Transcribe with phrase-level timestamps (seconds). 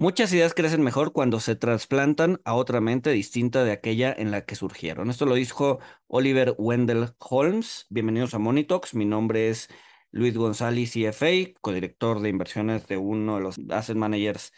[0.00, 4.46] Muchas ideas crecen mejor cuando se trasplantan a otra mente distinta de aquella en la
[4.46, 5.10] que surgieron.
[5.10, 7.84] Esto lo dijo Oliver Wendell Holmes.
[7.90, 8.94] Bienvenidos a Monitox.
[8.94, 9.68] Mi nombre es
[10.10, 14.54] Luis González, CFA, codirector de inversiones de uno de los asset managers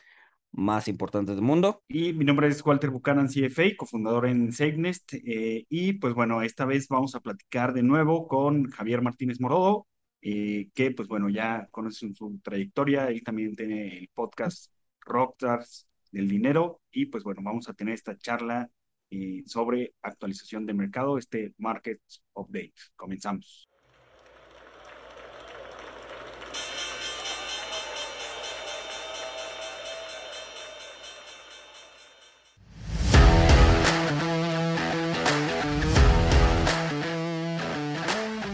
[0.52, 1.82] más importantes del mundo.
[1.88, 5.14] Y mi nombre es Walter Buchanan, CFA, cofundador en SafeNest.
[5.14, 9.88] Eh, y pues bueno, esta vez vamos a platicar de nuevo con Javier Martínez Morodo,
[10.20, 13.09] eh, que pues bueno, ya conocen su trayectoria.
[13.09, 14.70] Él también tiene el podcast
[15.05, 18.71] Rockstars del dinero y pues bueno, vamos a tener esta charla
[19.11, 22.00] eh, sobre actualización de mercado, este Market
[22.35, 22.75] Update.
[22.96, 23.68] Comenzamos.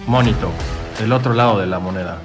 [0.08, 0.50] Monito,
[1.02, 2.18] el otro lado de la moneda.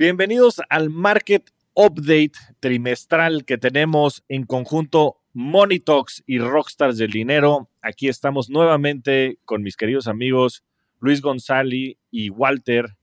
[0.00, 2.30] Bienvenidos al Market Update
[2.60, 7.68] trimestral que tenemos en conjunto Monitox y Rockstars del Dinero.
[7.82, 10.62] Aquí estamos nuevamente con mis queridos amigos
[11.00, 12.96] Luis González y Walter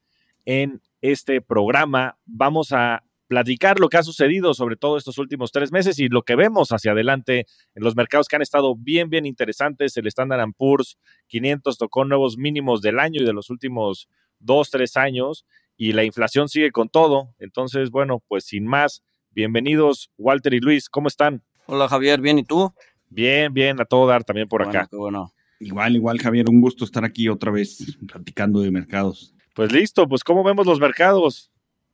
[0.46, 2.18] en este programa.
[2.24, 6.22] Vamos a platicar lo que ha sucedido sobre todo estos últimos tres meses y lo
[6.22, 9.98] que vemos hacia adelante en los mercados que han estado bien, bien interesantes.
[9.98, 10.98] El Standard Poor's
[11.28, 14.08] 500 tocó nuevos mínimos del año y de los últimos
[14.40, 15.46] dos, tres años
[15.78, 17.34] y la inflación sigue con todo.
[17.40, 21.44] Entonces, bueno, pues sin más, bienvenidos Walter y Luis, ¿cómo están?
[21.68, 22.74] Hola Javier, bien, ¿y tú?
[23.10, 24.88] Bien, bien, a todo dar también por acá.
[24.92, 25.32] bueno.
[25.60, 29.34] Igual, igual Javier, un gusto estar aquí otra vez platicando de mercados.
[29.54, 31.52] Pues listo, pues ¿cómo vemos los mercados?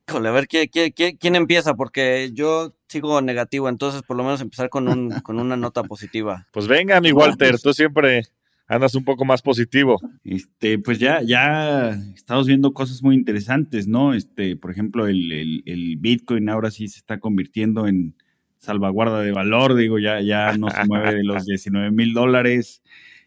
[0.08, 1.74] Híjole, a ver, ¿quién, quién, empieza?
[1.74, 6.48] Porque yo sigo negativo, entonces por lo menos empezar con, un, con una nota positiva.
[6.52, 8.24] Pues venga, mi Walter, tú siempre
[8.72, 10.00] andas un poco más positivo.
[10.24, 14.14] Este, pues ya, ya estamos viendo cosas muy interesantes, ¿no?
[14.14, 18.14] Este, por ejemplo, el, el, Bitcoin ahora sí se está convirtiendo en
[18.58, 22.82] salvaguarda de valor, digo, ya, ya no se mueve de los 19 mil dólares.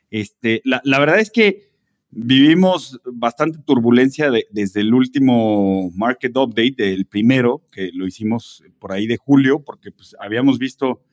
[0.10, 1.70] Este, la, la, verdad es que
[2.10, 9.06] vivimos bastante turbulencia desde el último market update, el primero, que lo hicimos por ahí
[9.06, 11.04] de julio, porque pues habíamos visto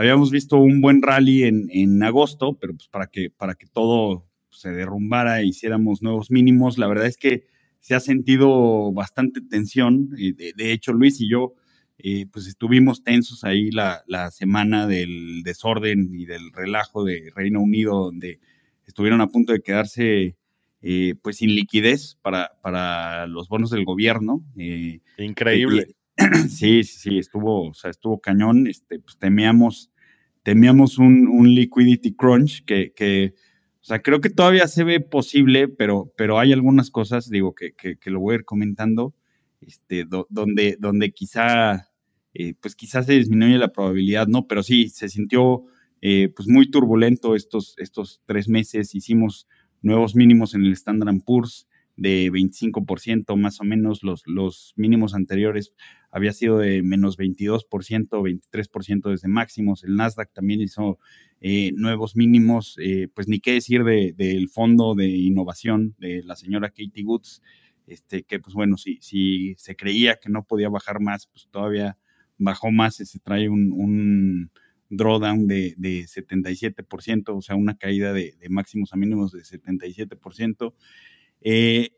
[0.00, 4.26] habíamos visto un buen rally en, en agosto, pero pues para que, para que todo
[4.48, 7.46] se derrumbara e hiciéramos nuevos mínimos, la verdad es que
[7.80, 10.08] se ha sentido bastante tensión.
[10.08, 11.54] De, de hecho, Luis y yo,
[11.98, 17.60] eh, pues estuvimos tensos ahí la, la, semana del desorden y del relajo de Reino
[17.60, 18.40] Unido, donde
[18.86, 20.34] estuvieron a punto de quedarse
[20.80, 24.42] eh, pues sin liquidez para, para los bonos del gobierno.
[24.56, 25.94] Eh, Increíble.
[26.48, 28.66] sí, sí, sí, estuvo, o sea, estuvo cañón.
[28.66, 29.89] Este, pues temíamos
[30.42, 33.34] temíamos un, un liquidity crunch que,
[33.80, 37.74] o sea, creo que todavía se ve posible, pero, pero hay algunas cosas, digo, que,
[37.74, 39.14] que, lo voy a ir comentando,
[39.60, 41.88] este, donde, donde quizá,
[42.34, 44.46] eh, pues quizás se disminuye la probabilidad, ¿no?
[44.46, 45.64] Pero sí, se sintió
[46.02, 49.46] eh, pues muy turbulento estos, estos tres meses, hicimos
[49.82, 55.74] nuevos mínimos en el Standard Poor's, de 25% más o menos, los, los mínimos anteriores
[56.10, 60.98] había sido de menos 22%, 23% desde máximos, el Nasdaq también hizo
[61.40, 66.70] eh, nuevos mínimos, eh, pues ni qué decir del fondo de innovación de la señora
[66.70, 67.42] Katie Woods,
[67.86, 71.96] este, que pues bueno, si, si se creía que no podía bajar más, pues todavía
[72.38, 74.50] bajó más, se trae un, un
[74.90, 80.74] drawdown de, de, 77%, o sea, una caída de, de máximos a mínimos de 77%.
[81.40, 81.90] Eh,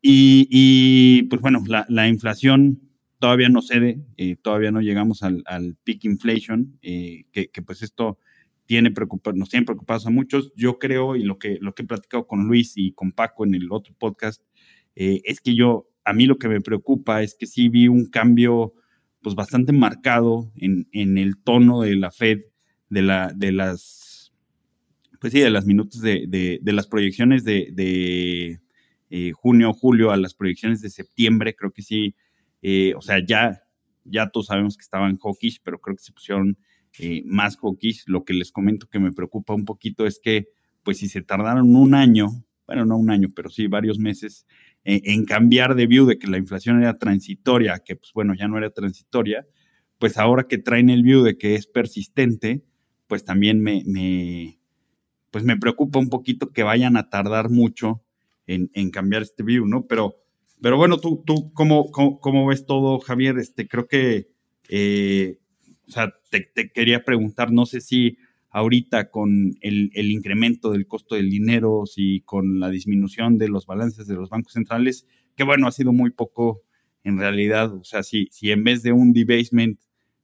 [0.00, 2.87] y, pues bueno, la, inflación
[3.18, 5.44] todavía no cede, eh, todavía no llegamos al,
[5.84, 8.18] peak inflation, eh, que, pues esto
[8.66, 8.92] tiene
[9.34, 10.52] nos tiene preocupados a muchos.
[10.54, 13.54] Yo creo, y lo que, lo que he platicado con Luis y con Paco en
[13.54, 14.42] el otro podcast,
[14.94, 18.74] es que yo, a mí lo que me preocupa es que sí vi un cambio
[19.22, 22.40] pues bastante marcado en, el tono de la Fed,
[22.88, 24.32] de, la, de las,
[25.20, 26.26] pues sí, de las minutos de,
[26.60, 28.60] de las proyecciones de,
[29.10, 32.14] eh, junio, julio, a las proyecciones de septiembre, creo que sí,
[32.62, 33.62] eh, o sea, ya,
[34.04, 36.58] ya todos sabemos que estaban hawkish, pero creo que se pusieron
[36.98, 38.04] eh, más hawkish.
[38.06, 40.48] Lo que les comento que me preocupa un poquito es que,
[40.82, 44.46] pues si se tardaron un año, bueno, no un año, pero sí varios meses,
[44.84, 48.56] en cambiar de view de que la inflación era transitoria, que pues bueno, ya no
[48.56, 49.46] era transitoria,
[49.98, 52.64] pues ahora que traen el view de que es persistente,
[53.06, 54.58] pues también me, me
[55.30, 58.02] pues me preocupa un poquito que vayan a tardar mucho
[58.46, 59.86] en, cambiar este view, ¿no?
[59.86, 60.16] Pero,
[60.60, 63.38] pero bueno, tú, tú ¿cómo, cómo, ves todo, Javier?
[63.38, 64.28] Este, creo que,
[64.68, 65.38] eh,
[65.86, 68.18] o sea, te, quería preguntar, no sé si
[68.50, 74.06] ahorita con el, incremento del costo del dinero, si con la disminución de los balances
[74.06, 75.06] de los bancos centrales,
[75.36, 76.62] que bueno, ha sido muy poco
[77.04, 79.78] en realidad, o sea, si, si en vez de un debasement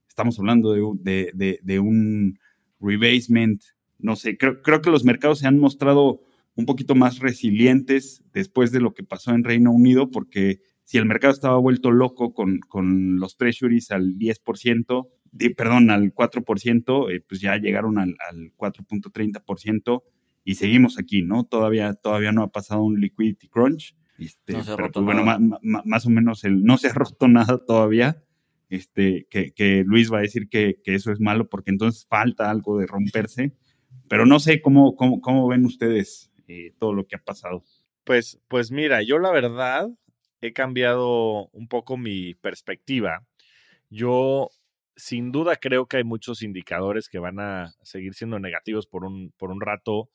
[0.08, 2.38] estamos hablando de, de, de, un
[2.80, 3.62] rebasement,
[3.98, 6.22] no sé, creo, creo que los mercados se han mostrado
[6.56, 11.06] un poquito más resilientes después de lo que pasó en Reino Unido, porque si el
[11.06, 15.08] mercado estaba vuelto loco con, con los treasuries al 10%,
[15.56, 20.02] perdón, al 4%, eh, pues ya llegaron al, al 4.30%
[20.44, 21.44] y seguimos aquí, ¿no?
[21.44, 23.96] Todavía, todavía no ha pasado un liquidity crunch.
[24.18, 27.58] Este, no se pero pues, bueno, más, o menos el, no se ha roto nada
[27.64, 28.22] todavía.
[28.68, 32.50] Este, que, que Luis va a decir que, que, eso es malo porque entonces falta
[32.50, 33.54] algo de romperse.
[34.08, 37.62] Pero no sé cómo, cómo, cómo ven ustedes eh, todo lo que ha pasado.
[38.04, 39.88] Pues, pues mira, yo la verdad
[40.40, 43.26] he cambiado un poco mi perspectiva.
[43.90, 44.50] Yo
[44.96, 49.32] sin duda creo que hay muchos indicadores que van a seguir siendo negativos por un,
[49.36, 50.10] por un rato.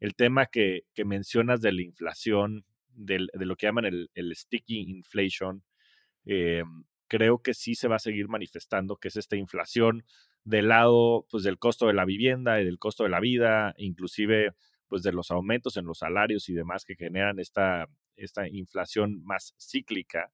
[0.00, 5.62] El tema que, mencionas de la inflación, de lo que llaman el, el sticky inflation,
[6.26, 6.64] eh,
[7.08, 10.04] creo que sí se va a seguir manifestando, que es esta inflación
[10.44, 14.54] del lado pues, del costo de la vivienda y del costo de la vida, inclusive
[14.94, 19.52] pues, de los aumentos en los salarios y demás que generan esta, esta inflación más
[19.58, 20.30] cíclica,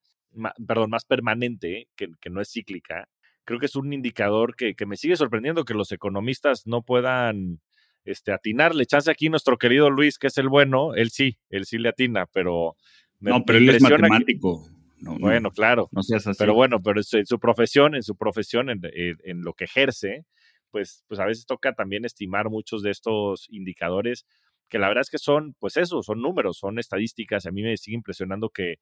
[0.66, 3.08] perdón, más permanente, que, que no es cíclica,
[3.46, 7.62] creo que es un indicador que, me sigue sorprendiendo que los economistas no puedan
[8.04, 8.84] este, atinarle.
[8.84, 12.26] Chance aquí nuestro querido Luis, que es el bueno, él sí, él sí le atina,
[12.26, 12.76] pero...
[13.18, 14.68] no, pero él es matemático.
[15.00, 15.88] bueno, claro.
[15.90, 16.36] No seas así.
[16.38, 20.26] Pero bueno, pero en su profesión, en su profesión, en, en, lo que ejerce,
[20.70, 24.26] pues, pues a veces toca también estimar muchos de estos indicadores
[24.70, 27.44] que la verdad es que son, pues eso, son números, son estadísticas.
[27.44, 28.76] A mí me sigue impresionando que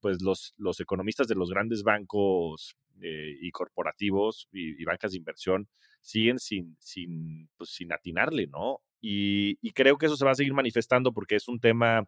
[0.00, 5.68] pues los, los economistas de los grandes bancos eh, y corporativos y, bancas de inversión
[6.00, 8.80] siguen sin, sin, pues, sin atinarle, ¿no?
[9.00, 12.06] Y, creo que eso se va a seguir manifestando porque es un tema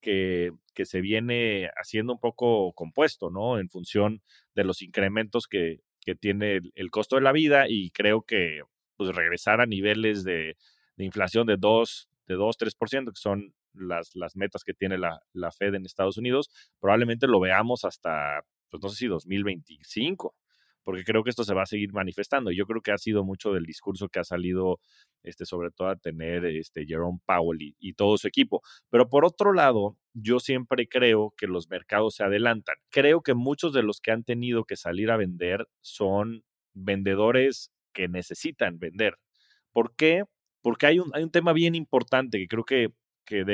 [0.00, 3.58] que, que, se viene haciendo un poco compuesto, ¿no?
[3.58, 4.22] En función
[4.54, 8.62] de los incrementos que, que tiene el, costo de la vida y creo que
[8.96, 10.56] pues regresar a niveles de,
[10.96, 15.20] de inflación de 2, de 2, 3%, que son las, las metas que tiene la,
[15.32, 20.34] la Fed en Estados Unidos, probablemente lo veamos hasta pues no sé si 2025,
[20.82, 22.50] porque creo que esto se va a seguir manifestando.
[22.50, 24.80] Yo creo que ha sido mucho del discurso que ha salido,
[25.22, 28.62] este, sobre todo a tener este, Jerome Powell y, todo su equipo.
[28.90, 32.76] Pero por otro lado, yo siempre creo que los mercados se adelantan.
[32.90, 36.42] Creo que muchos de los que han tenido que salir a vender son
[36.72, 39.18] vendedores que necesitan vender.
[39.70, 40.24] ¿Por qué?
[40.62, 42.88] Porque hay un, hay un tema bien importante que creo que,
[43.26, 43.44] que,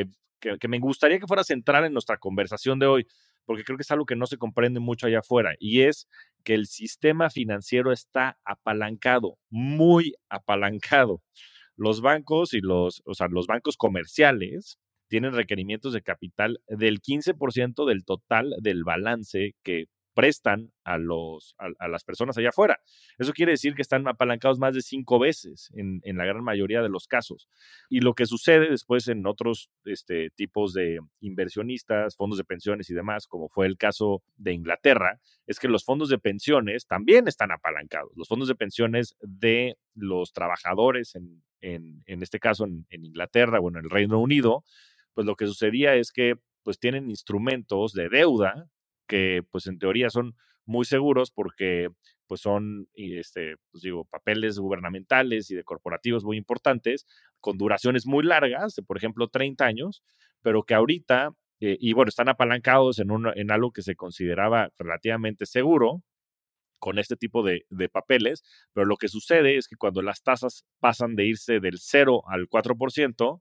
[0.40, 3.06] que me gustaría que fuera central en nuestra conversación de hoy
[3.48, 6.06] porque creo que es algo que no se comprende mucho allá afuera, y es
[6.44, 11.22] que el sistema financiero está apalancado, muy apalancado.
[11.74, 14.78] Los bancos y los, o sea, los bancos comerciales
[15.08, 19.86] tienen requerimientos de capital del 15% del total del balance que
[20.18, 22.80] prestan a, los, a, las personas allá afuera.
[23.20, 26.88] Eso quiere decir que están apalancados más de cinco veces en, la gran mayoría de
[26.88, 27.48] los casos.
[27.88, 32.94] Y lo que sucede después en otros este, tipos de inversionistas, fondos de pensiones y
[32.94, 37.52] demás, como fue el caso de Inglaterra, es que los fondos de pensiones también están
[37.52, 38.10] apalancados.
[38.16, 43.68] Los fondos de pensiones de los trabajadores, en, en, este caso en, en Inglaterra o
[43.68, 44.64] en el Reino Unido,
[45.14, 48.68] pues lo que sucedía es que pues tienen instrumentos de deuda
[49.08, 51.88] que pues en teoría son muy seguros porque
[52.26, 57.06] pues son, este, pues digo, papeles gubernamentales y de corporativos muy importantes,
[57.40, 60.02] con duraciones muy largas, de, por ejemplo, 30 años,
[60.42, 61.30] pero que ahorita,
[61.60, 66.02] eh, y bueno, están apalancados en, un, en algo que se consideraba relativamente seguro,
[66.78, 68.42] con este tipo de, papeles,
[68.72, 72.48] pero lo que sucede es que cuando las tasas pasan de irse del 0 al
[72.48, 73.40] 4%,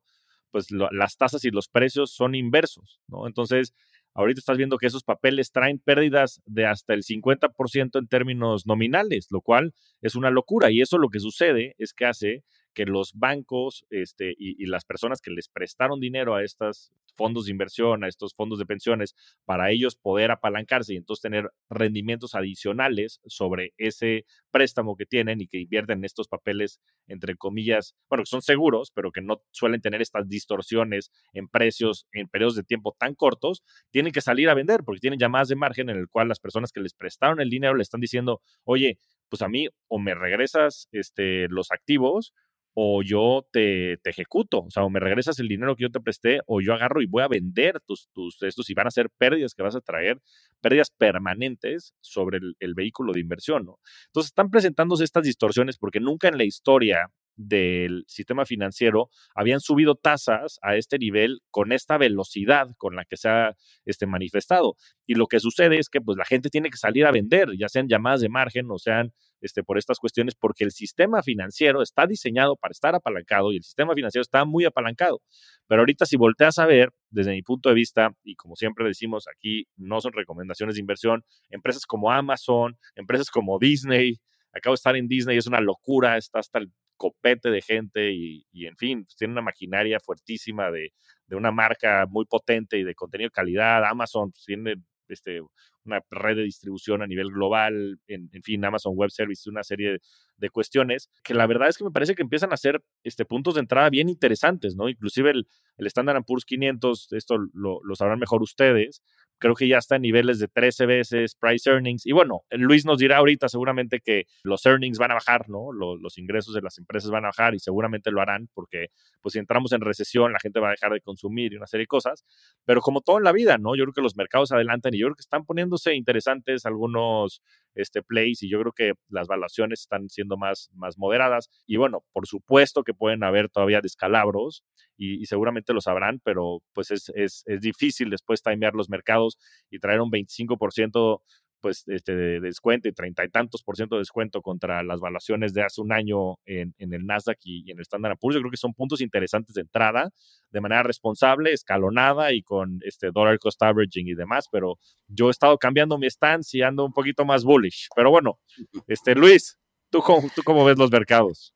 [0.51, 3.27] pues las tasas y los precios son inversos, ¿no?
[3.27, 3.73] Entonces,
[4.17, 9.27] ahorita estás viendo que esos papeles traen pérdidas de hasta el 50% en términos nominales,
[9.29, 10.71] lo cual es una locura.
[10.71, 12.43] Y eso lo que sucede es que hace
[12.77, 17.51] que los bancos este, y, las personas que les prestaron dinero a estos fondos de
[17.51, 19.15] inversión, a estos fondos de pensiones,
[19.45, 25.47] para ellos poder apalancarse y entonces tener rendimientos adicionales sobre ese préstamo que tienen y
[25.47, 29.81] que invierten en estos papeles, entre comillas, bueno, que son seguros, pero que no suelen
[29.81, 34.53] tener estas distorsiones en precios en periodos de tiempo tan cortos, tienen que salir a
[34.53, 37.49] vender porque tienen llamadas de margen en el cual las personas que les prestaron el
[37.49, 42.33] dinero le están diciendo, oye, pues a mí o me regresas este, los activos
[42.79, 45.99] o yo te, te, ejecuto, o sea, o me regresas el dinero que yo te
[45.99, 49.09] presté, o yo agarro y voy a vender tus, tus estos y van a ser
[49.17, 50.21] pérdidas que vas a traer,
[50.61, 53.79] pérdidas permanentes sobre el, vehículo de inversión, ¿no?
[54.09, 59.95] Entonces están presentándose estas distorsiones porque nunca en la historia del sistema financiero habían subido
[59.95, 63.55] tasas a este nivel con esta velocidad con la que se ha
[63.85, 64.75] este, manifestado.
[65.07, 67.69] Y lo que sucede es que pues, la gente tiene que salir a vender, ya
[67.69, 72.07] sean llamadas de margen o sean este, por estas cuestiones, porque el sistema financiero está
[72.07, 75.21] diseñado para estar apalancado y el sistema financiero está muy apalancado.
[75.67, 79.25] Pero ahorita si volteas a ver, desde mi punto de vista, y como siempre decimos
[79.27, 84.19] aquí, no son recomendaciones de inversión, empresas como Amazon, empresas como Disney,
[84.53, 88.43] acabo de estar en Disney, es una locura, está hasta el copete de gente y,
[88.65, 90.93] en fin, pues, tiene una maquinaria fuertísima de,
[91.27, 93.85] de, una marca muy potente y de contenido de calidad.
[93.85, 94.75] Amazon pues, tiene
[95.07, 95.41] este,
[95.87, 99.99] una red de distribución a nivel global, en, fin, Amazon Web Services, una serie
[100.37, 103.55] de cuestiones que la verdad es que me parece que empiezan a ser este, puntos
[103.55, 104.89] de entrada bien interesantes, ¿no?
[104.89, 109.01] Inclusive el, el Standard Poor's 500, esto lo, lo sabrán mejor ustedes,
[109.39, 112.05] creo que ya está en niveles de 13 veces price earnings.
[112.05, 115.71] Y bueno, Luis nos dirá ahorita seguramente que los earnings van a bajar, ¿no?
[115.71, 118.87] Los, los, ingresos de las empresas van a bajar y seguramente lo harán porque,
[119.21, 121.83] pues, si entramos en recesión, la gente va a dejar de consumir y una serie
[121.83, 122.25] de cosas.
[122.65, 123.75] Pero como todo en la vida, ¿no?
[123.75, 127.41] Yo creo que los mercados adelantan y yo creo que están poniéndose interesantes algunos
[127.77, 131.49] este, plays y yo creo que las valuaciones están siendo más, más moderadas.
[131.65, 134.63] Y bueno, por supuesto que pueden haber todavía descalabros
[134.97, 139.37] y, seguramente lo sabrán, pero pues es, es, es difícil después timear los mercados
[139.69, 141.21] y traer un 25%
[141.61, 145.53] pues este de descuento y treinta y tantos por ciento de descuento contra las valuaciones
[145.53, 148.35] de hace un año en, en el Nasdaq y, y, en el Standard Poor's.
[148.35, 150.09] Yo creo que son puntos interesantes de entrada,
[150.51, 155.31] de manera responsable, escalonada y con este dollar cost averaging y demás, pero yo he
[155.31, 157.87] estado cambiando mi stance y ando un poquito más bullish.
[157.95, 158.39] Pero bueno,
[158.87, 159.57] este Luis,
[159.89, 161.53] ¿tú cómo, tú cómo ves los mercados?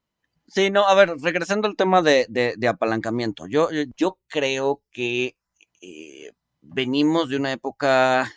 [0.48, 5.36] Sí, no, a ver, regresando al tema de, de, de apalancamiento, yo, yo creo que
[5.82, 6.32] eh,
[6.62, 8.32] venimos de una época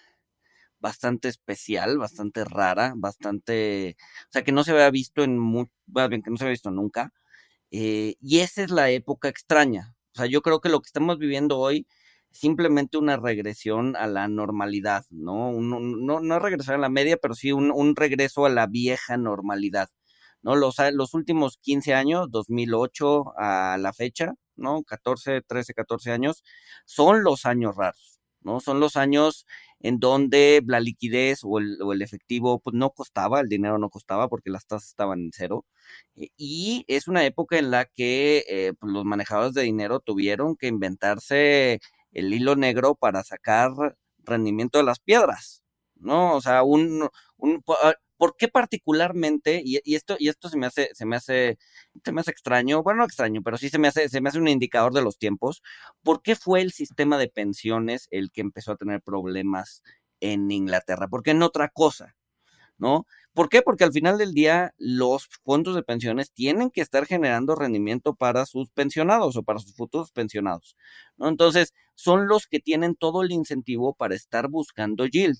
[0.85, 3.97] bastante especial, bastante rara, bastante,
[4.29, 6.71] o sea, que no se había visto en, muy, bien, que no se había visto
[6.71, 7.11] nunca.
[7.71, 9.95] Eh, y esa es la época extraña.
[10.15, 11.87] O sea, yo creo que lo que estamos viviendo hoy
[12.31, 15.49] es simplemente una regresión a la normalidad, ¿no?
[15.51, 19.17] Un, no, no regresar a la media, pero sí un, un regreso a la vieja
[19.17, 19.89] normalidad,
[20.43, 20.55] ¿no?
[20.57, 24.83] Los, los últimos 15 años, 2008 a la fecha, ¿no?
[24.85, 26.45] 14, 13, 14 años,
[26.85, 28.61] son los años raros, ¿no?
[28.61, 29.47] Son los años
[29.85, 34.49] en donde la liquidez o el, efectivo pues, no costaba, el dinero no costaba porque
[34.51, 35.67] las tasas estaban en cero.
[36.17, 40.57] Eh, y es una época en la que eh, pues, los manejadores de dinero tuvieron
[40.57, 41.81] que inventarse
[42.13, 43.73] el hilo negro para sacar
[44.25, 45.63] rendimiento de las piedras,
[45.97, 46.35] ¿no?
[46.37, 47.63] O sea, un, un
[48.25, 49.61] ¿por qué particularmente?
[49.63, 51.59] Y, esto, y esto se me hace, se me hace,
[52.03, 54.39] se me hace extraño, bueno, no extraño, pero sí se me hace, se me hace
[54.39, 55.63] un indicador de los tiempos.
[56.03, 59.83] ¿Por qué fue el sistema de pensiones el que empezó a tener problemas
[60.21, 61.07] en Inglaterra?
[61.09, 62.17] ¿Por qué en otra cosa?
[62.79, 63.07] ¿No?
[63.35, 63.61] ¿Por qué?
[63.61, 68.47] Porque al final del día los fondos de pensiones tienen que estar generando rendimiento para
[68.47, 70.77] sus pensionados o para sus futuros pensionados.
[71.19, 71.29] ¿no?
[71.29, 75.37] Entonces, son los que tienen todo el incentivo para estar buscando yield.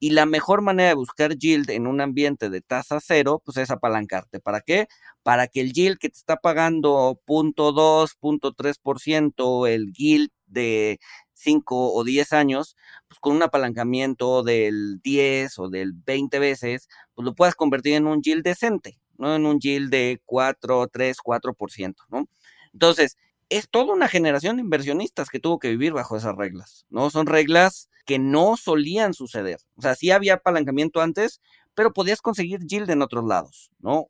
[0.00, 3.70] Y la mejor manera de buscar yield en un ambiente de tasa cero, pues es
[3.70, 4.40] apalancarte.
[4.40, 4.86] ¿Para qué?
[5.22, 10.98] Para que el yield que te está pagando 0.2, 0.3%, el yield de
[11.34, 12.76] 5 o 10 años,
[13.08, 18.06] pues con un apalancamiento del 10 o del 20 veces, pues lo puedas convertir en
[18.06, 19.34] un yield decente, ¿no?
[19.36, 22.28] En un yield de 4, 3, 4%, ¿no?
[22.72, 23.16] Entonces,
[23.48, 27.10] es toda una generación de inversionistas que tuvo que vivir bajo esas reglas, ¿no?
[27.10, 29.60] Son reglas que no solían suceder.
[29.76, 31.40] O sea, sí había apalancamiento antes,
[31.74, 34.08] pero podías conseguir yield en otros lados, ¿no?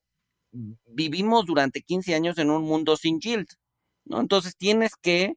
[0.86, 3.48] Vivimos durante 15 años en un mundo sin yield,
[4.04, 4.20] ¿no?
[4.20, 5.34] Entonces tienes que,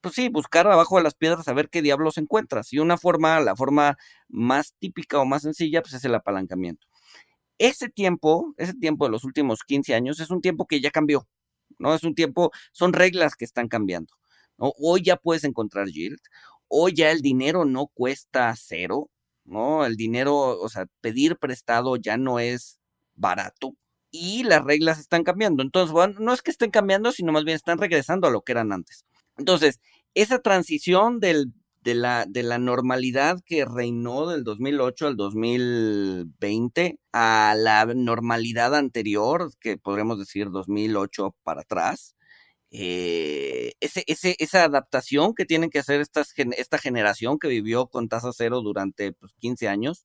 [0.00, 2.72] pues sí, buscar abajo de las piedras a ver qué diablos encuentras.
[2.72, 3.98] Y una forma, la forma
[4.28, 6.86] más típica o más sencilla, pues es el apalancamiento.
[7.58, 11.28] Ese tiempo, ese tiempo de los últimos 15 años, es un tiempo que ya cambió,
[11.82, 11.94] ¿no?
[11.94, 14.14] Es un tiempo, son reglas que están cambiando.
[14.56, 16.20] Hoy ya puedes encontrar yield,
[16.68, 19.10] hoy ya el dinero no cuesta cero,
[19.44, 19.84] ¿no?
[19.84, 22.78] El dinero, o sea, pedir prestado ya no es
[23.14, 23.74] barato
[24.12, 25.62] y las reglas están cambiando.
[25.62, 28.52] Entonces, bueno, no es que estén cambiando, sino más bien están regresando a lo que
[28.52, 29.04] eran antes.
[29.36, 29.80] Entonces,
[30.14, 37.54] esa transición del, de, la, de la normalidad que reinó del 2008 al 2020 a
[37.58, 42.14] la normalidad anterior, que podremos decir 2008 para atrás,
[42.70, 49.12] eh, esa adaptación que tienen que hacer esta generación que vivió con tasa cero durante
[49.12, 50.04] pues, 15 años,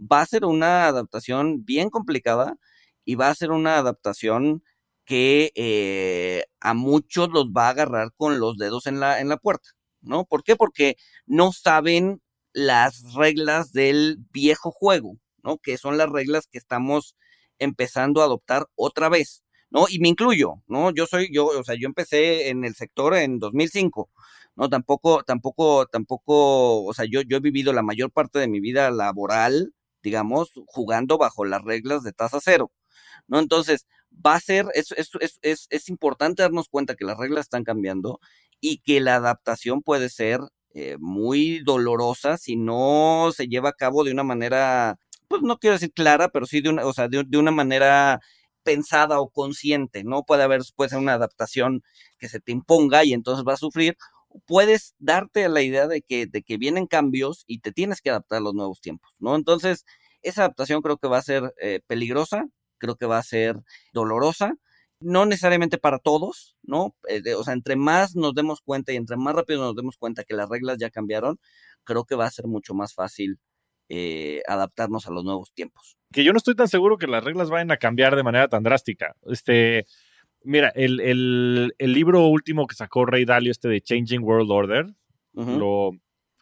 [0.00, 2.56] va a ser una adaptación bien complicada
[3.04, 4.62] y va a ser una adaptación
[5.04, 9.38] que eh, a muchos los va a agarrar con los dedos en la, en la
[9.38, 9.70] puerta,
[10.00, 10.24] ¿no?
[10.24, 10.56] ¿Por qué?
[10.56, 12.20] Porque no saben
[12.52, 15.58] las reglas del viejo juego, ¿no?
[15.58, 17.16] Que son las reglas que estamos
[17.58, 19.86] empezando a adoptar otra vez ¿no?
[19.88, 20.90] Y me incluyo, ¿no?
[20.92, 24.10] Yo soy, yo, o sea, yo empecé en el sector en 2005,
[24.56, 24.68] ¿no?
[24.68, 28.90] Tampoco, tampoco, tampoco, o sea, yo, yo he vivido la mayor parte de mi vida
[28.90, 32.72] laboral, digamos, jugando bajo las reglas de tasa cero,
[33.28, 33.38] ¿no?
[33.40, 35.10] Entonces, va a ser, es, es,
[35.42, 38.20] es, es importante darnos cuenta que las reglas están cambiando
[38.60, 40.40] y que la adaptación puede ser
[40.74, 44.98] eh, muy dolorosa si no se lleva a cabo de una manera,
[45.28, 48.20] pues no quiero decir clara, pero sí de una, o sea, de, de una manera
[48.62, 50.24] pensada o consciente, ¿no?
[50.24, 51.82] Puede haber, puede ser una adaptación
[52.18, 53.96] que se te imponga y entonces vas a sufrir.
[54.46, 58.38] Puedes darte la idea de que, de que vienen cambios y te tienes que adaptar
[58.38, 59.34] a los nuevos tiempos, ¿no?
[59.36, 59.84] Entonces,
[60.22, 62.46] esa adaptación creo que va a ser eh, peligrosa,
[62.78, 63.56] creo que va a ser
[63.92, 64.54] dolorosa,
[65.00, 66.96] no necesariamente para todos, ¿no?
[67.08, 70.24] Eh, o sea, entre más nos demos cuenta y entre más rápido nos demos cuenta
[70.24, 71.38] que las reglas ya cambiaron,
[71.84, 73.38] creo que va a ser mucho más fácil
[73.88, 75.96] eh, adaptarnos a los nuevos tiempos.
[76.12, 78.62] Que yo no estoy tan seguro que las reglas vayan a cambiar de manera tan
[78.62, 79.14] drástica.
[79.26, 79.86] Este,
[80.42, 84.86] mira, el, el, el libro último que sacó Ray Dalio, este de Changing World Order,
[85.34, 85.58] uh -huh.
[85.58, 85.90] lo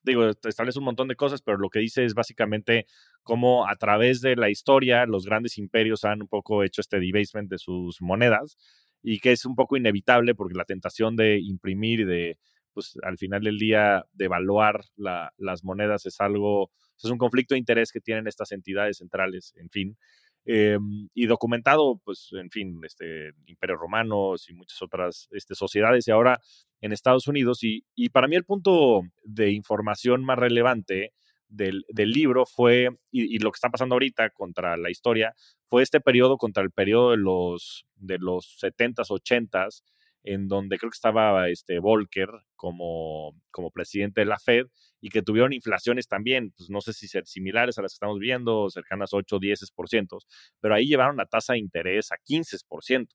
[0.02, 2.86] digo, establece un montón de cosas, pero lo que dice es básicamente
[3.26, 7.50] cómo a través de la historia los grandes imperios han un poco hecho este debasement
[7.50, 8.56] de sus monedas
[9.02, 12.38] y que es un poco inevitable porque la tentación de imprimir y de,
[12.72, 17.58] pues al final del día, devaluar la, las monedas es algo, es un conflicto de
[17.58, 19.98] interés que tienen estas entidades centrales, en fin.
[20.44, 20.78] Eh,
[21.12, 26.40] y documentado, pues, en fin, este, imperios romanos y muchas otras este, sociedades, y ahora
[26.80, 27.64] en Estados Unidos.
[27.64, 31.12] Y, y, para mí el punto de información más relevante
[31.48, 35.34] del, libro fue, y, y, lo que está pasando ahorita contra la historia,
[35.68, 39.82] fue este periodo contra el periodo de los, de los 70s, 80s,
[40.26, 44.66] en donde creo que estaba este Volcker como, como presidente de la Fed
[45.00, 48.18] y que tuvieron inflaciones también, pues no sé si ser similares a las que estamos
[48.18, 50.18] viendo, cercanas a 8 o 10%,
[50.60, 53.06] pero ahí llevaron la tasa de interés a 15%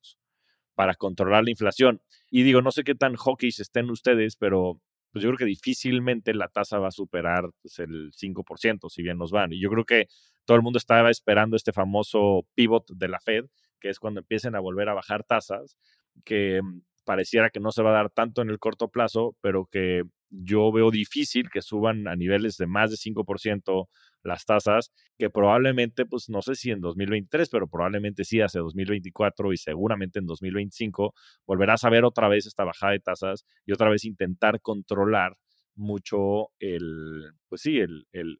[0.74, 2.00] para controlar la inflación.
[2.30, 4.80] Y digo, no sé qué tan hawkish estén ustedes, pero
[5.12, 9.18] pues yo creo que difícilmente la tasa va a superar pues, el 5%, si bien
[9.18, 9.52] nos van.
[9.52, 10.06] Y yo creo que
[10.44, 13.46] todo el mundo estaba esperando este famoso pivot de la Fed,
[13.78, 15.76] que es cuando empiecen a volver a bajar tasas,
[16.24, 16.60] que
[17.04, 20.72] pareciera que no se va a dar tanto en el corto plazo, pero que yo
[20.72, 23.88] veo difícil que suban a niveles de más de 5%
[24.22, 29.52] las tasas, que probablemente, pues no sé si en 2023, pero probablemente sí hacia 2024
[29.52, 31.14] y seguramente en 2025
[31.46, 35.36] volverás a ver otra vez esta bajada de tasas y otra vez intentar controlar
[35.74, 38.38] mucho el, pues sí, el, el,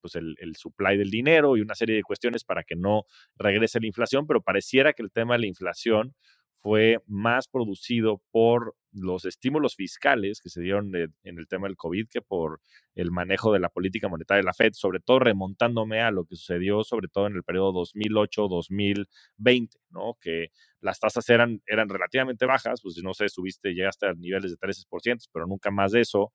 [0.00, 3.04] pues el, supply del dinero y una serie de cuestiones para que no
[3.36, 6.14] regrese la inflación, pero pareciera que el tema de la inflación
[6.62, 12.08] fue más producido por los estímulos fiscales que se dieron en el tema del COVID
[12.08, 12.60] que por
[12.94, 16.36] el manejo de la política monetaria de la Fed, sobre todo remontándome a lo que
[16.36, 20.16] sucedió sobre todo en el periodo 2008-2020, ¿no?
[20.20, 20.48] Que
[20.80, 25.28] las tasas eran, eran relativamente bajas, pues no sé, subiste, llegaste a niveles de 13%,
[25.32, 26.32] pero nunca más de eso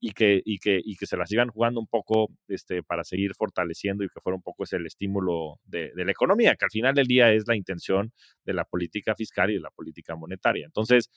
[0.00, 3.34] y que, y que, y que se las iban jugando un poco este, para seguir
[3.34, 6.70] fortaleciendo y que fuera un poco ese el estímulo de, de, la economía, que al
[6.70, 8.12] final del día es la intención
[8.44, 10.66] de la política fiscal y de la política monetaria.
[10.66, 11.10] Entonces,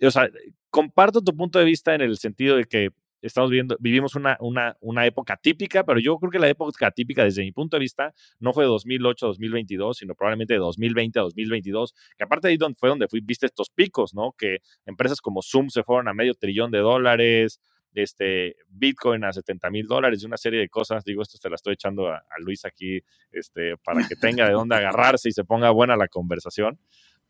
[0.00, 0.28] o sea,
[0.70, 2.90] comparto tu punto de vista en el sentido de que
[3.26, 7.24] estamos viendo, vivimos una, una, una época típica, pero yo creo que la época típica
[7.24, 11.18] desde mi punto de vista no fue de 2008 a 2022, sino probablemente de 2020
[11.18, 14.34] a 2022, que aparte de ahí fue donde fui, viste estos picos, ¿no?
[14.36, 17.60] Que empresas como Zoom se fueron a medio trillón de dólares,
[17.94, 21.04] este, Bitcoin a 70 mil dólares y una serie de cosas.
[21.04, 24.52] Digo, esto se la estoy echando a, a, Luis aquí este, para que tenga de
[24.52, 26.78] dónde agarrarse y se ponga buena la conversación.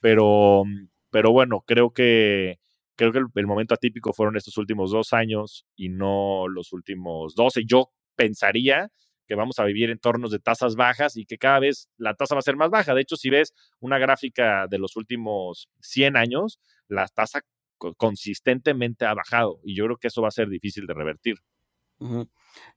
[0.01, 0.65] Pero,
[1.11, 2.59] pero bueno, creo que,
[2.97, 7.35] creo que el, el, momento atípico fueron estos últimos dos años y no los últimos
[7.35, 7.65] 12.
[7.67, 8.91] Yo pensaría
[9.27, 12.35] que vamos a vivir en entornos de tasas bajas y que cada vez la tasa
[12.35, 12.95] va a ser más baja.
[12.95, 17.41] De hecho, si ves una gráfica de los últimos 100 años, la tasa
[17.97, 21.37] consistentemente ha bajado y yo creo que eso va a ser difícil de revertir.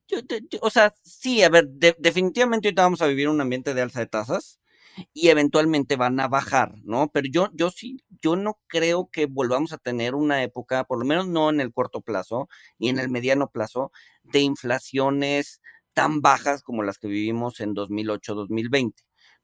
[0.08, 0.20] Yo,
[0.62, 4.00] o sea, sí, a ver, de, definitivamente ahorita vamos a vivir un ambiente de alza
[4.00, 4.60] de tasas
[5.14, 7.10] y eventualmente van a bajar, ¿no?
[7.12, 11.06] Pero yo, yo sí, yo no creo que volvamos a tener una época, por lo
[11.06, 12.48] menos no en el corto plazo
[12.80, 13.92] ni en el mediano plazo,
[14.24, 15.62] de inflaciones
[15.94, 18.94] tan bajas como las que vivimos en 2008-2020.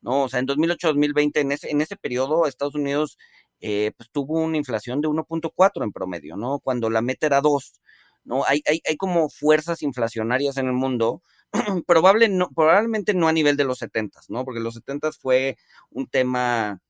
[0.01, 0.23] ¿no?
[0.23, 3.17] O sea, en 2008-2020, en ese, en ese periodo, Estados Unidos
[3.65, 6.59] eh, pues tuvo una inflación de 1.4 en promedio, ¿no?
[6.59, 7.79] Cuando la meta era 2,
[8.25, 8.43] ¿no?
[8.45, 11.21] Hay, hay, hay como fuerzas inflacionarias en el mundo,
[11.87, 14.43] Probable no, probablemente no a nivel de los 70, ¿no?
[14.43, 15.57] Porque los 70 fue
[15.91, 16.81] un tema,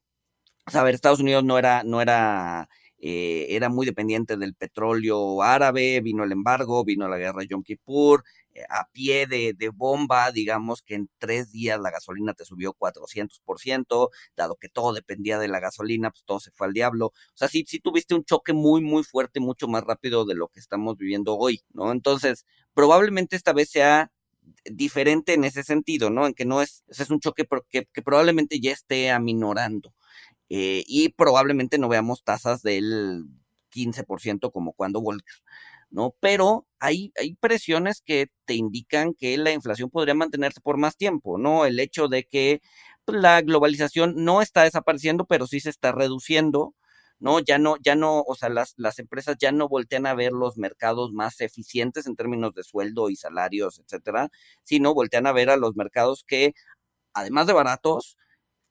[0.68, 4.56] o sea, a ver, Estados Unidos no era, no era, eh, era muy dependiente del
[4.56, 8.24] petróleo árabe, vino el embargo, vino la guerra de Yom Kippur,
[8.70, 14.56] a pie de, bomba, digamos que en tres días la gasolina te subió 400%, dado
[14.56, 17.08] que todo dependía de la gasolina, pues todo se fue al diablo.
[17.08, 20.48] O sea, sí, sí tuviste un choque muy, muy fuerte, mucho más rápido de lo
[20.50, 21.92] que estamos viviendo hoy, ¿no?
[21.92, 24.12] Entonces, probablemente esta vez sea
[24.66, 26.28] diferente en ese sentido, ¿no?
[26.28, 29.94] En que no es, es un choque que, que probablemente ya esté aminorando.
[30.50, 33.26] Eh, y probablemente no veamos tasas del
[33.72, 35.36] 15% como cuando Volcker.
[35.94, 36.16] ¿No?
[36.20, 41.38] Pero hay, hay presiones que te indican que la inflación podría mantenerse por más tiempo,
[41.38, 41.66] ¿no?
[41.66, 42.62] El hecho de que
[43.06, 46.76] pues, la globalización no está desapareciendo, pero sí se está reduciendo,
[47.20, 47.40] ¿no?
[47.40, 50.58] Ya no, ya no, o sea, las, las empresas ya no voltean a ver los
[50.58, 54.30] mercados más eficientes en términos de sueldo y salarios, etcétera,
[54.64, 56.54] sino voltean a ver a los mercados que,
[57.14, 58.18] además de baratos,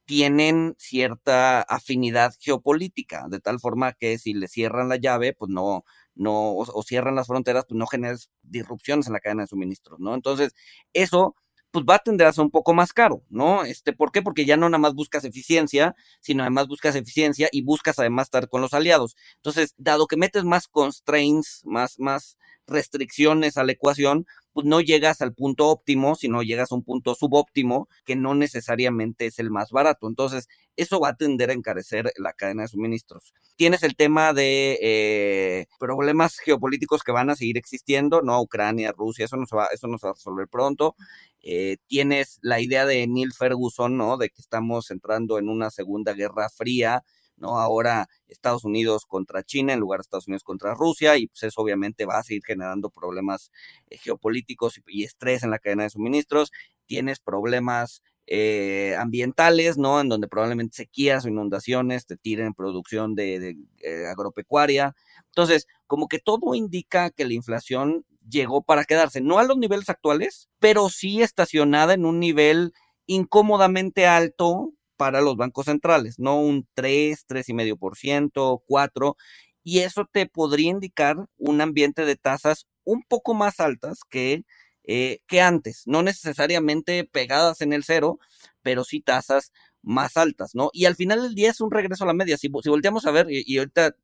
[0.04, 5.84] tienen cierta afinidad geopolítica, de tal forma que si le cierran la llave, pues no,
[6.14, 10.14] no, o, cierran las fronteras, pues no generes disrupciones en la cadena de suministros, ¿no?
[10.14, 10.54] Entonces,
[10.92, 11.36] eso
[11.72, 13.64] pues va a tender a ser un poco más caro, ¿no?
[13.64, 14.20] Este, ¿por qué?
[14.22, 18.48] Porque ya no nada más buscas eficiencia, sino además buscas eficiencia y buscas además estar
[18.48, 19.16] con los aliados.
[19.36, 22.36] Entonces, dado que metes más constraints, más, más
[22.66, 27.14] restricciones a la ecuación, pues no llegas al punto óptimo, sino llegas a un punto
[27.14, 30.08] subóptimo que no necesariamente es el más barato.
[30.08, 33.34] Entonces, eso va a tender a encarecer la cadena de suministros.
[33.56, 38.40] Tienes el tema de eh, problemas geopolíticos que van a seguir existiendo, ¿no?
[38.40, 40.96] Ucrania, Rusia, eso no se va, eso no se va a resolver pronto.
[41.42, 44.16] Eh, tienes la idea de Neil Ferguson, ¿no?
[44.16, 47.04] De que estamos entrando en una segunda guerra fría
[47.42, 47.58] ¿no?
[47.58, 51.60] Ahora Estados Unidos contra China en lugar de Estados Unidos contra Rusia y pues eso
[51.60, 53.50] obviamente va a seguir generando problemas
[53.90, 56.52] eh, geopolíticos y, estrés en la cadena de suministros.
[56.86, 60.00] Tienes problemas eh, ambientales, ¿no?
[60.00, 64.94] En donde probablemente sequías o inundaciones te tiren producción de, eh, agropecuaria.
[65.26, 69.88] Entonces, como que todo indica que la inflación llegó para quedarse, no a los niveles
[69.88, 72.72] actuales, pero sí estacionada en un nivel
[73.06, 79.16] incómodamente alto para los bancos centrales, no un 3, 3,5%, 4%,
[79.64, 84.44] y eso te podría indicar un ambiente de tasas un poco más altas que,
[84.84, 88.18] eh, que antes, no necesariamente pegadas en el cero,
[88.62, 89.52] pero sí tasas
[89.82, 90.70] más altas, ¿no?
[90.72, 92.36] Y al final del día es un regreso a la media.
[92.38, 93.96] Si, volteamos a ver, y, ahorita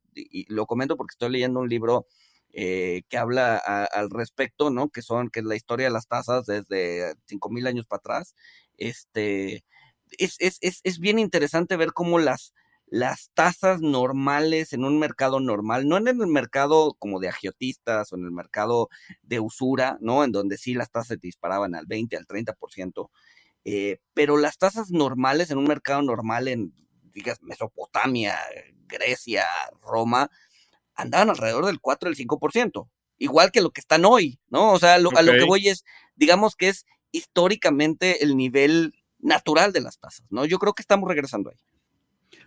[0.47, 2.07] lo comento porque estoy leyendo un libro
[2.51, 4.89] eh, que habla al respecto, ¿no?
[4.89, 8.35] Que son, que es la historia de las tasas desde 5.000 años para atrás,
[8.77, 9.63] este,
[10.17, 12.53] es, es, es, es bien interesante ver cómo las,
[12.87, 18.15] las tasas normales en un mercado normal, no en el mercado como de agiotistas o
[18.15, 18.89] en el mercado
[19.21, 20.23] de usura, ¿no?
[20.23, 23.09] En donde sí las tasas se disparaban al 20, al 30%,
[23.65, 26.73] eh, pero las tasas normales en un mercado normal en,
[27.13, 28.37] digas, Mesopotamia,
[28.87, 29.45] Grecia,
[29.81, 30.29] Roma,
[30.95, 34.73] andaban alrededor del 4, del 5%, igual que lo que están hoy, ¿no?
[34.73, 39.81] O sea, a lo que voy es, digamos que es históricamente el nivel natural de
[39.81, 40.45] las tasas, ¿no?
[40.45, 41.57] Yo creo que estamos regresando ahí.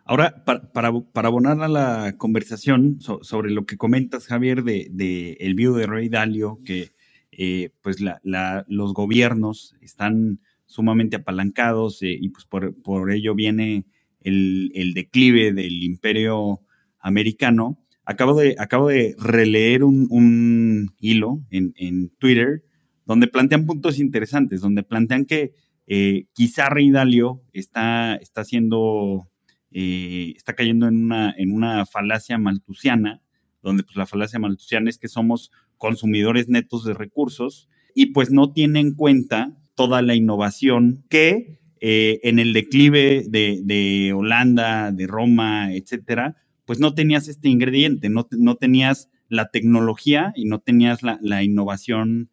[0.05, 0.89] Ahora, para,
[1.29, 6.59] abonar a la conversación sobre lo que comentas, Javier, de, el vivo de Rey Dalio,
[6.65, 6.93] que
[7.31, 13.85] eh, pues los gobiernos están sumamente apalancados eh, y pues por, ello viene
[14.21, 16.61] el, declive del imperio
[16.99, 17.79] americano.
[18.05, 22.65] Acabo de, acabo de releer un, hilo en, en Twitter
[23.07, 25.55] donde plantean puntos interesantes, donde plantean que
[25.87, 29.29] eh, quizá Rey Dalio está, está haciendo,
[29.71, 33.23] eh, está cayendo en una, en una falacia maltusiana,
[33.63, 38.53] donde pues la falacia maltusiana es que somos consumidores netos de recursos y pues no
[38.53, 45.75] tiene en cuenta toda la innovación que eh, en el declive de, Holanda, de Roma,
[45.75, 51.43] etcétera, pues no tenías este ingrediente, no, no tenías la tecnología y no tenías la,
[51.43, 52.31] innovación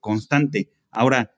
[0.00, 0.68] constante.
[0.90, 1.32] Ahora,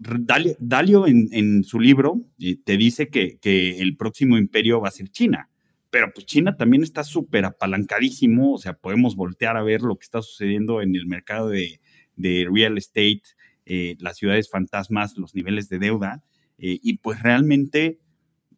[0.00, 2.22] Dalio, en, su libro
[2.64, 3.38] te dice que,
[3.78, 5.50] el próximo imperio va a ser China,
[5.90, 10.04] pero pues China también está súper apalancadísimo, o sea, podemos voltear a ver lo que
[10.04, 11.80] está sucediendo en el mercado de,
[12.16, 13.22] real estate,
[13.66, 16.24] eh, las ciudades fantasmas, los niveles de deuda,
[16.56, 17.98] eh, y pues realmente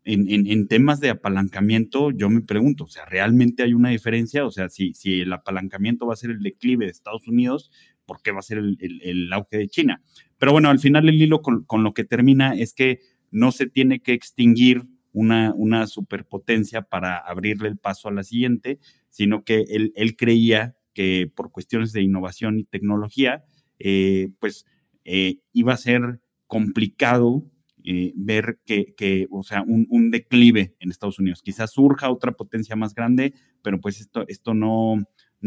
[0.05, 4.45] en, temas de apalancamiento, yo me pregunto, o sea, ¿realmente hay una diferencia?
[4.47, 7.73] O sea, si el apalancamiento va a ser el declive de Estados Unidos,
[8.05, 10.03] ¿por qué va a ser el auge de China?
[10.43, 12.99] Pero bueno, al final el hilo con, lo que termina es que
[13.31, 19.45] no se tiene que extinguir una, superpotencia para abrirle el paso a la siguiente, sino
[19.45, 23.45] que él, creía que por cuestiones de innovación y tecnología,
[23.79, 24.67] eh, pues
[25.05, 27.49] eh, iba a ser complicado
[27.85, 31.41] eh, ver que, o sea, un, declive en Estados Unidos.
[31.41, 35.07] Quizás surja otra potencia más grande, pero pues esto, no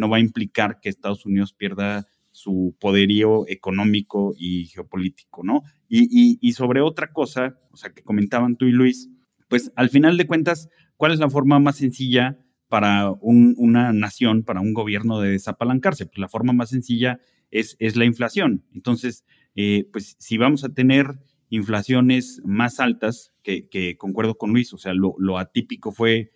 [0.09, 5.63] va a implicar que Estados Unidos pierda su poderío económico y geopolítico, ¿no?
[5.87, 9.09] Y, sobre otra cosa, o sea, que comentaban tú y Luis,
[9.47, 10.67] pues al final de cuentas,
[10.97, 16.07] ¿cuál es la forma más sencilla para una nación, para un gobierno de desapalancarse?
[16.07, 17.21] Pues la forma más sencilla
[17.51, 18.65] es, la inflación.
[18.73, 19.23] Entonces,
[19.55, 21.07] eh, pues si vamos a tener
[21.49, 26.33] inflaciones más altas, que, concuerdo con Luis, o sea, lo, atípico fue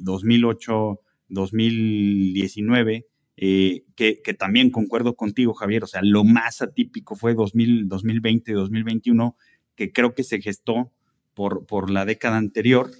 [0.00, 0.96] 2008, eh,
[1.28, 8.52] 2019, eh, que, también concuerdo contigo, Javier, o sea, lo más atípico fue 2000, 2020,
[8.52, 9.36] 2021,
[9.74, 10.92] que creo que se gestó
[11.34, 12.90] por, por la década anterior,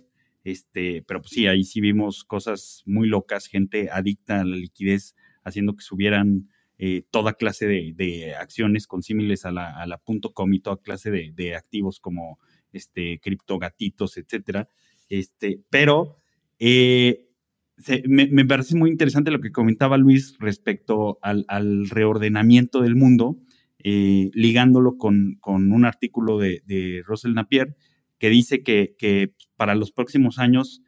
[0.44, 5.16] este, pero pues sí, ahí sí vimos cosas muy locas, gente adicta a la liquidez,
[5.42, 9.98] haciendo que subieran eh, toda clase de, acciones consímiles a la, a la
[10.34, 12.38] .com y toda clase de, activos como
[12.72, 14.68] este, criptogatitos, etcétera.
[15.08, 16.18] Este, pero
[16.58, 17.25] eh,
[18.06, 23.36] me, parece muy interesante lo que comentaba Luis respecto al, reordenamiento del mundo,
[23.78, 27.76] eh, ligándolo con, un artículo de, de, Russell Napier
[28.18, 30.82] que dice que, para los próximos años,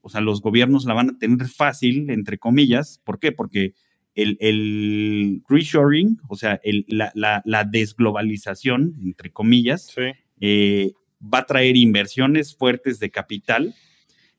[0.00, 3.00] o sea, los gobiernos la van a tener fácil, entre comillas.
[3.04, 3.32] ¿Por qué?
[3.32, 3.74] Porque
[4.14, 9.94] el, el reshoring, o sea, la, desglobalización, entre comillas,
[10.40, 13.74] eh, va a traer inversiones fuertes de capital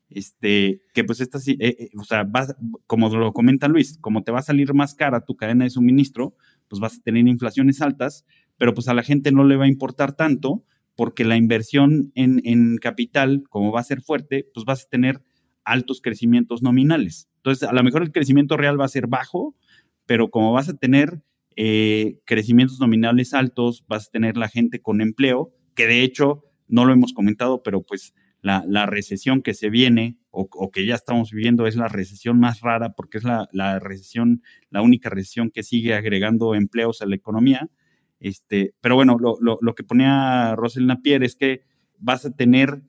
[0.08, 2.28] este, que pues esta sí, eh, eh, o sea,
[2.86, 6.36] como lo comenta Luis, como te va a salir más cara tu cadena de suministro,
[6.68, 8.24] pues vas a tener inflaciones altas,
[8.56, 10.64] pero pues a la gente no le va a importar tanto
[10.94, 15.22] porque la inversión en, capital, como va a ser fuerte, pues vas a tener
[15.64, 17.28] altos crecimientos nominales.
[17.36, 19.54] Entonces, a lo mejor el crecimiento real va a ser bajo,
[20.06, 21.20] pero como vas a tener
[21.56, 26.86] eh, crecimientos nominales altos, vas a tener la gente con empleo, que de hecho, no
[26.86, 31.66] lo hemos comentado, pero pues la, recesión que se viene o, que ya estamos viviendo
[31.66, 36.54] es la recesión más rara porque es la, recesión, la única recesión que sigue agregando
[36.54, 37.68] empleos a la economía.
[38.20, 41.62] Este, pero bueno, lo, que ponía Rosel Napier es que
[41.98, 42.82] vas a tener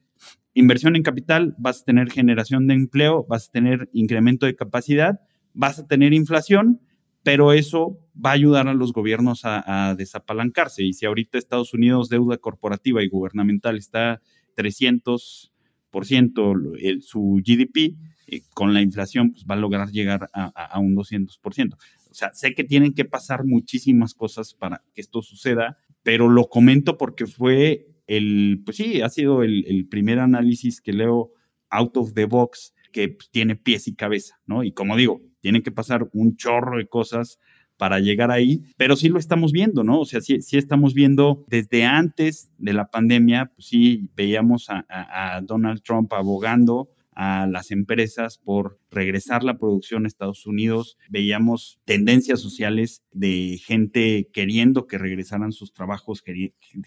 [0.54, 5.20] inversión en capital, vas a tener generación de empleo, vas a tener incremento de capacidad,
[5.54, 6.80] vas a tener inflación,
[7.22, 10.82] pero eso va a ayudar a los gobiernos a, a desapalancarse.
[10.84, 14.20] Y si ahorita Estados Unidos deuda corporativa y gubernamental está
[14.58, 20.94] 300% el, su GDP, eh, con la inflación pues, va a lograr llegar a, un
[20.94, 21.74] 200%.
[21.74, 26.48] O sea, sé que tienen que pasar muchísimas cosas para que esto suceda, pero lo
[26.48, 31.32] comento porque fue el, pues sí, ha sido el, primer análisis que leo
[31.70, 34.64] out of the box que pues, tiene pies y cabeza, ¿no?
[34.64, 37.38] Y como digo, tienen que pasar un chorro de cosas
[37.78, 40.00] para llegar ahí, pero sí lo estamos viendo, ¿no?
[40.00, 45.40] O sea, sí, sí estamos viendo desde antes de la pandemia, pues sí veíamos a,
[45.44, 50.98] Donald Trump abogando a las empresas por regresar la producción a Estados Unidos.
[51.08, 56.22] Veíamos tendencias sociales de gente queriendo que regresaran sus trabajos,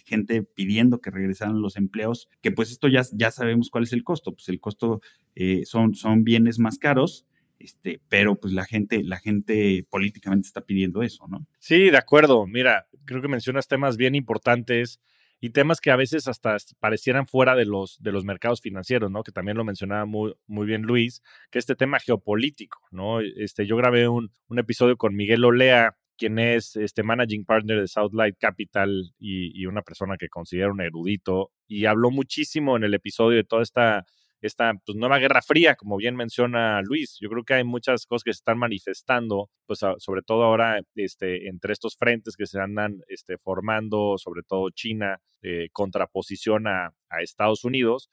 [0.05, 4.03] gente pidiendo que regresaran los empleos, que pues esto ya, ya sabemos cuál es el
[4.03, 4.33] costo.
[4.33, 5.01] Pues el costo
[5.35, 7.25] eh, son, son bienes más caros
[7.63, 11.45] este, pero pues la gente, la gente políticamente está pidiendo eso, ¿no?
[11.59, 12.47] Sí, de acuerdo.
[12.47, 14.99] Mira, creo que mencionas temas bien importantes
[15.39, 19.23] y temas que a veces hasta parecieran fuera de los, de los mercados financieros, ¿no?
[19.23, 23.19] Que también lo mencionaba muy, muy bien Luis, que este tema geopolítico, ¿no?
[23.21, 27.87] Este, yo grabé un, un episodio con Miguel Olea, quien es este managing partner de
[27.87, 32.93] Southlight Capital y, y, una persona que considero un erudito, y habló muchísimo en el
[32.93, 34.05] episodio de toda esta
[34.41, 37.17] esta pues, nueva guerra fría, como bien menciona Luis.
[37.21, 41.47] Yo creo que hay muchas cosas que se están manifestando, pues sobre todo ahora este,
[41.47, 47.63] entre estos frentes que se andan este, formando, sobre todo China, eh, contraposición a, Estados
[47.63, 48.09] Unidos.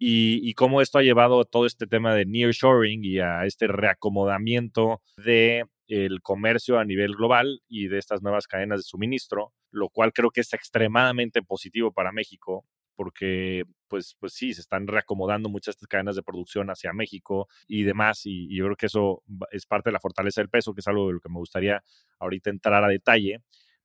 [0.00, 5.02] Y, cómo esto ha llevado a todo este tema de nearshoring y a este reacomodamiento
[5.16, 10.12] de el comercio a nivel global y de estas nuevas cadenas de suministro, lo cual
[10.12, 12.64] creo que es extremadamente positivo para México
[12.98, 17.84] porque pues, pues sí, se están reacomodando muchas estas cadenas de producción hacia México y
[17.84, 20.88] demás, y, yo creo que eso es parte de la fortaleza del peso, que es
[20.88, 21.84] algo de lo que me gustaría
[22.18, 23.38] ahorita entrar a detalle,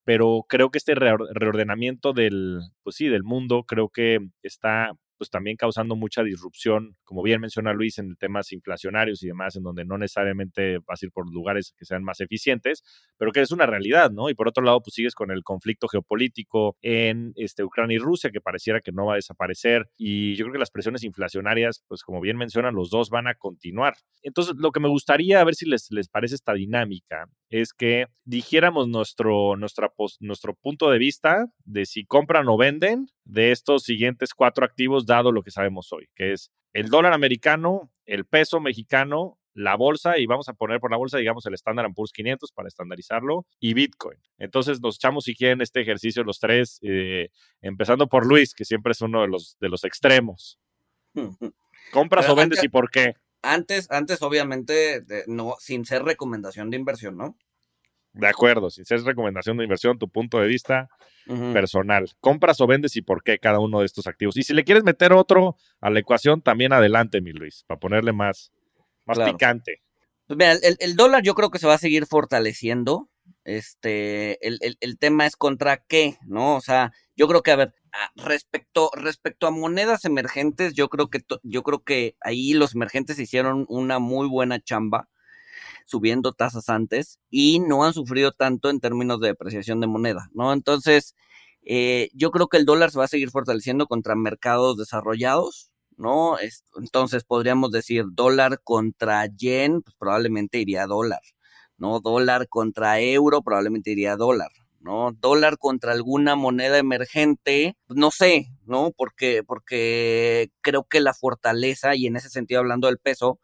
[0.03, 5.55] pero creo que este reordenamiento del, pues sí, del mundo, creo que está pues también
[5.55, 9.97] causando mucha disrupción, como bien menciona Luis, en temas inflacionarios y demás, en donde no
[9.97, 12.83] necesariamente vas a ir por lugares que sean más eficientes,
[13.17, 14.29] pero que es una realidad, ¿no?
[14.29, 18.31] Y por otro lado, pues sigues con el conflicto geopolítico en este, Ucrania y Rusia,
[18.31, 22.03] que pareciera que no va a desaparecer, y yo creo que las presiones inflacionarias, pues
[22.03, 23.95] como bien mencionan, los dos van a continuar.
[24.23, 28.07] Entonces, lo que me gustaría, a ver si les, les parece esta dinámica, es que
[28.25, 34.33] dijéramos nuestro, nuestra, nuestro punto de vista de si compran o venden de estos siguientes
[34.33, 39.37] cuatro activos, dado lo que sabemos hoy, que es el dólar americano, el peso mexicano
[39.53, 42.67] la bolsa y vamos a poner por la bolsa, digamos, el Standard Poor's 500 para
[42.67, 44.19] estandarizarlo y Bitcoin.
[44.37, 47.29] Entonces nos echamos, si quieren, este ejercicio los tres, eh,
[47.61, 50.59] empezando por Luis, que siempre es uno de los, de los extremos.
[51.91, 53.15] ¿Compras o vendes y por qué?
[53.41, 57.37] Antes, antes obviamente, no, sin ser recomendación de inversión, ¿no?
[58.13, 60.87] De acuerdo, sin ser recomendación de inversión, tu punto de vista
[61.53, 62.09] personal.
[62.19, 64.37] ¿Compras o vendes y por qué cada uno de estos activos?
[64.37, 68.11] Y si le quieres meter otro a la ecuación, también adelante, mi Luis, para ponerle
[68.11, 68.51] más,
[69.05, 69.81] más picante.
[70.27, 73.09] Pues mira, el, dólar yo creo que se va a seguir fortaleciendo.
[73.45, 76.55] Este, el, el, tema es contra qué, ¿no?
[76.55, 77.73] O sea, yo creo que, a ver,
[78.15, 83.65] respecto, respecto a monedas emergentes, yo creo que yo creo que ahí los emergentes hicieron
[83.69, 85.09] una muy buena chamba
[85.85, 90.53] subiendo tasas antes y no han sufrido tanto en términos de depreciación de moneda, ¿no?
[90.53, 91.15] Entonces,
[91.65, 96.37] eh, yo creo que el dólar se va a seguir fortaleciendo contra mercados desarrollados, ¿no?
[96.77, 101.21] entonces podríamos decir dólar contra yen, pues probablemente iría dólar,
[101.77, 101.99] ¿no?
[101.99, 105.11] Dólar contra euro, probablemente iría dólar, ¿no?
[105.13, 108.91] Dólar contra alguna moneda emergente, pues, no sé, ¿no?
[108.95, 113.39] Porque, porque creo que la fortaleza, y en ese sentido hablando del peso,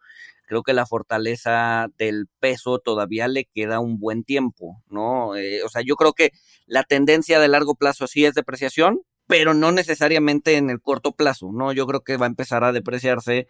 [0.50, 5.36] creo que la fortaleza del peso todavía le queda un buen tiempo, ¿no?
[5.36, 6.32] Eh, o sea, yo creo que
[6.66, 11.52] la tendencia de largo plazo sí es depreciación, pero no necesariamente en el corto plazo,
[11.52, 11.72] ¿no?
[11.72, 13.46] Yo creo que va a empezar a depreciarse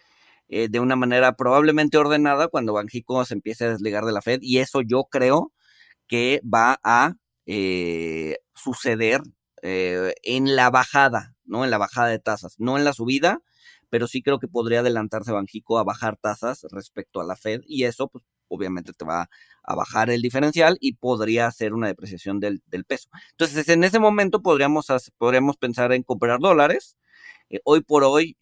[0.49, 4.41] eh, de una manera probablemente ordenada cuando Banjico se empiece a desligar de la Fed
[4.43, 5.53] y eso yo creo
[6.07, 7.15] que va a
[7.47, 9.23] eh, suceder
[9.63, 11.65] en la bajada, ¿no?
[11.65, 13.41] En la bajada de tasas, no en la subida,
[13.90, 17.85] pero sí creo que podría adelantarse Banjico a bajar tasas respecto a la Fed y
[17.85, 19.31] eso pues obviamente te va
[19.62, 23.09] a bajar el diferencial y podría hacer una depreciación del, peso.
[23.31, 26.96] Entonces, en ese momento podríamos, podríamos pensar en comprar dólares.
[27.48, 28.37] Eh, hoy por hoy,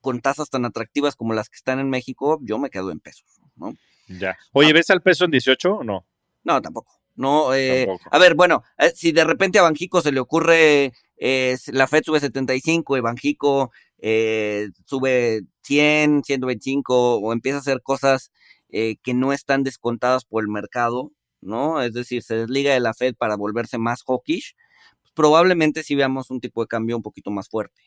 [0.00, 3.40] con tasas tan atractivas como las que están en México, yo me quedo en pesos,
[3.54, 3.74] ¿no?
[4.08, 4.36] Ya.
[4.52, 4.74] Oye, ah.
[4.74, 6.06] ¿ves al peso en 18 o no?
[6.42, 7.00] No, tampoco.
[7.14, 11.86] No, eh, a ver, bueno, eh, si de repente a Banjico se le ocurre, la
[11.86, 13.70] Fed sube 75 y Banjico
[14.02, 18.32] eh, sube 100, 125 o empieza a hacer cosas
[18.68, 21.80] eh, que no están descontadas por el mercado, ¿no?
[21.80, 24.56] Es decir, se desliga de la Fed para volverse más hawkish,
[25.00, 27.80] pues probablemente sí veamos un tipo de cambio un poquito más fuerte.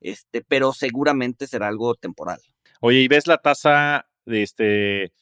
[0.00, 2.40] Este, pero seguramente será algo temporal.
[2.80, 5.12] Oye, ¿y ves la tasa de este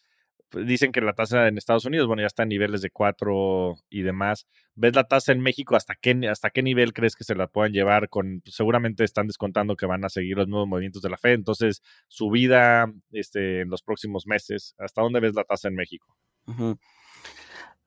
[0.52, 4.02] dicen que la tasa en Estados Unidos, bueno, ya está en niveles de 4 y
[4.02, 4.46] demás.
[4.74, 5.76] ¿Ves la tasa en México?
[5.76, 8.08] ¿Hasta qué, hasta qué nivel crees que se la puedan llevar?
[8.08, 11.32] Con, pues, seguramente están descontando que van a seguir los nuevos movimientos de la Fed.
[11.32, 16.16] Entonces, su vida este, en los próximos meses, ¿hasta dónde ves la tasa en México?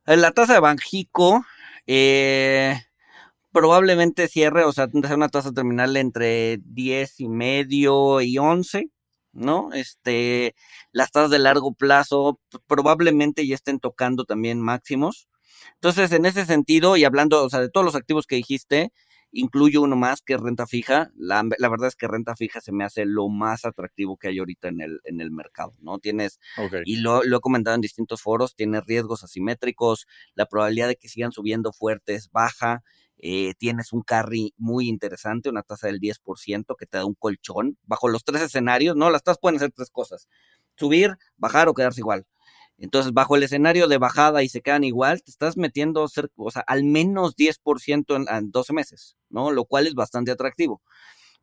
[0.05, 1.45] La tasa de Banjico
[1.85, 2.75] eh,
[3.51, 8.89] probablemente cierre, o sea, una tasa terminal entre 10 y medio y 11
[9.33, 9.73] ¿no?
[9.73, 10.55] Este,
[10.91, 15.27] las tasas de largo plazo probablemente ya estén tocando también máximos.
[15.75, 18.91] Entonces, en ese sentido, y hablando, o sea, de todos los activos que dijiste,
[19.33, 21.11] incluyo uno más que renta fija.
[21.17, 24.39] La, la, verdad es que renta fija se me hace lo más atractivo que hay
[24.39, 25.99] ahorita en el, en el mercado, ¿no?
[25.99, 26.39] Tienes,
[26.85, 31.09] y lo, lo, he comentado en distintos foros, tienes riesgos asimétricos, la probabilidad de que
[31.09, 32.83] sigan subiendo fuerte es baja,
[33.25, 37.77] eh, tienes un carry muy interesante, una tasa del 10% que te da un colchón
[37.83, 39.09] bajo los tres escenarios, ¿no?
[39.09, 40.27] Las tasas pueden ser tres cosas,
[40.75, 42.25] subir, bajar o quedarse igual.
[42.77, 46.05] Entonces, bajo el escenario de bajada y se quedan igual, te estás metiendo
[46.67, 49.51] al menos 10% en, en 12 meses, ¿no?
[49.51, 50.81] Lo cual es bastante atractivo.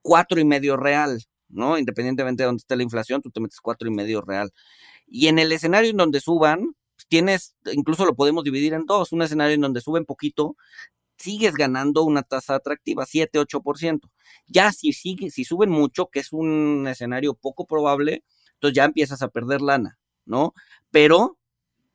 [0.03, 1.79] Cuatro y medio real, ¿no?
[1.79, 4.53] Independientemente de dónde esté la inflación, tú te metes cuatro y medio real.
[5.07, 6.75] Y en el escenario en donde suban,
[7.09, 10.57] tienes, incluso lo podemos dividir en dos, un escenario en donde suben poquito,
[11.21, 14.11] sigues ganando una tasa atractiva, 7, 8%.
[14.47, 19.23] Ya si, sigue, si suben mucho, que es un escenario poco probable, entonces ya empiezas
[19.23, 20.55] a perder lana, ¿no?
[20.91, 21.39] Pero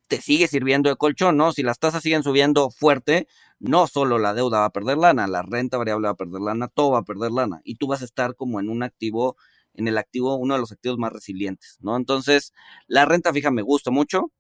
[0.07, 1.51] te sigue sirviendo de colchón, ¿no?
[1.51, 3.27] Si las tasas siguen subiendo fuerte,
[3.59, 6.67] no solo la deuda va a perder lana, la renta variable va a perder lana,
[6.67, 7.61] todo va a perder lana.
[7.63, 9.37] Y tú vas a estar como en un activo,
[9.73, 11.97] en el activo, uno de los activos más resilientes, ¿no?
[11.97, 12.53] Entonces,
[12.87, 14.31] la renta fija me gusta mucho.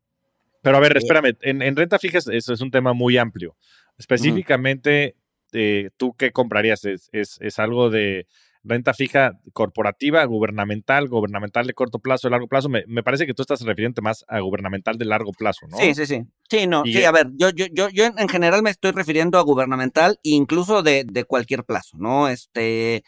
[0.61, 3.55] Pero a ver, eh, espérame, en, renta fija eso es un tema muy amplio.
[3.97, 5.15] Específicamente,
[5.53, 6.85] eh, ¿tú qué comprarías?
[6.85, 8.27] ¿Es, ¿Es, algo de
[8.63, 12.67] renta fija corporativa, gubernamental, gubernamental de corto plazo, de largo plazo?
[12.69, 15.77] Me, parece que tú estás refiriendo más a gubernamental de largo plazo, ¿no?
[15.77, 16.23] Sí, sí, sí.
[16.49, 19.43] Sí, no, sí, a ver, yo, yo, yo, yo en general me estoy refiriendo a
[19.43, 22.27] gubernamental incluso de, de cualquier plazo, ¿no?
[22.27, 23.03] Este,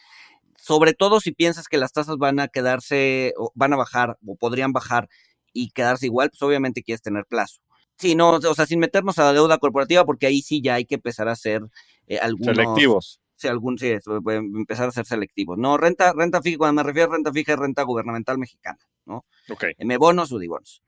[0.67, 4.35] sobre todo si piensas que las tasas van a quedarse, o van a bajar, o
[4.35, 5.07] podrían bajar
[5.53, 7.61] y quedarse igual, pues obviamente quieres tener plazo.
[7.97, 10.85] Sí, no, o sea, sin meternos a la deuda corporativa, porque ahí sí ya hay
[10.85, 11.63] que empezar a hacer
[12.07, 12.55] eh, algunos...
[12.55, 13.21] Selectivos.
[13.35, 13.93] Sí, algún, sí,
[14.25, 15.59] empezar a ser selectivos.
[15.59, 19.25] No, renta, renta fija, cuando me refiero a renta fija, es renta gubernamental mexicana, ¿no?
[19.49, 19.65] Ok.
[19.77, 20.81] M bonos, UDIBONOS.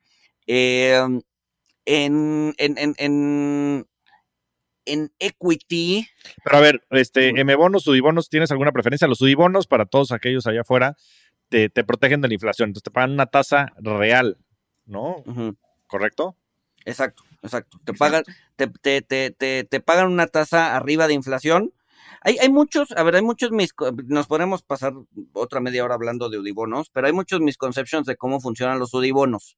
[0.46, 1.20] Em,
[1.84, 3.86] en, en, en, en,
[4.84, 6.08] en equity.
[6.44, 9.06] Pero a ver, este, M-bonos, sudibonos, ¿tienes alguna preferencia?
[9.06, 10.96] Los sudibonos, para todos aquellos allá afuera,
[11.48, 12.70] te, te protegen de la inflación.
[12.70, 14.38] Entonces te pagan una tasa real,
[14.86, 15.22] ¿no?
[15.86, 16.36] ¿Correcto?
[16.84, 17.78] Exacto, exacto.
[17.84, 18.24] Te pagan,
[18.56, 21.72] te, te, te, te, pagan una tasa arriba de inflación.
[22.22, 23.72] Hay, hay muchos, a ver, hay muchos mis,
[24.06, 24.92] nos podemos pasar
[25.32, 29.56] otra media hora hablando de udibonos, pero hay muchos misconceptions de cómo funcionan los udibonos,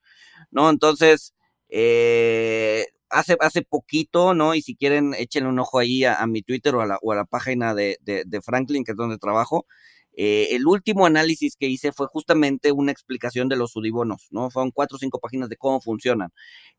[0.50, 0.70] ¿no?
[0.70, 1.34] Entonces,
[1.68, 4.54] eh, hace, hace poquito, ¿no?
[4.54, 7.16] Y si quieren, échenle un ojo ahí a, mi Twitter o a la, o a
[7.16, 9.66] la página de, de, Franklin, que es donde trabajo.
[10.14, 14.50] Eh, el último análisis que hice fue justamente una explicación de los sudibonos, ¿no?
[14.50, 16.30] Fueron cuatro o cinco páginas de cómo funcionan.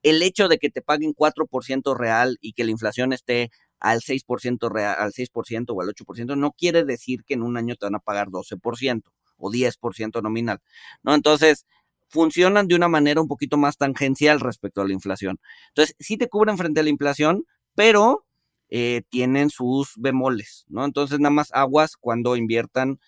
[0.03, 4.69] El hecho de que te paguen 4% real y que la inflación esté al 6%
[4.69, 7.95] real, al 6% o al 8%, no quiere decir que en un año te van
[7.95, 10.59] a pagar 12% o 10% nominal,
[11.03, 11.15] ¿no?
[11.15, 11.65] Entonces,
[12.07, 15.39] funcionan de una manera un poquito más tangencial respecto a la inflación.
[15.69, 18.25] Entonces, sí te cubren frente a la inflación, pero
[18.69, 20.85] eh, tienen sus bemoles, ¿no?
[20.85, 22.99] Entonces, nada más aguas cuando inviertan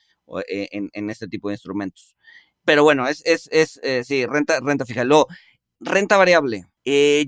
[0.47, 2.15] eh, en, este tipo de instrumentos.
[2.63, 5.03] Pero bueno, es, es, es eh, sí, renta, renta fija.
[5.03, 5.27] Luego,
[5.79, 6.65] renta variable.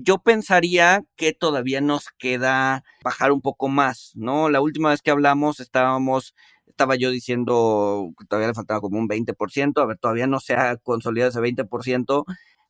[0.02, 4.48] yo pensaría que todavía nos queda bajar un poco más, ¿no?
[4.50, 6.34] La última vez que hablamos estábamos
[6.78, 10.54] estaba yo diciendo que todavía le faltaba como un 20%, a ver, todavía no se
[10.54, 12.24] ha consolidado ese 20%,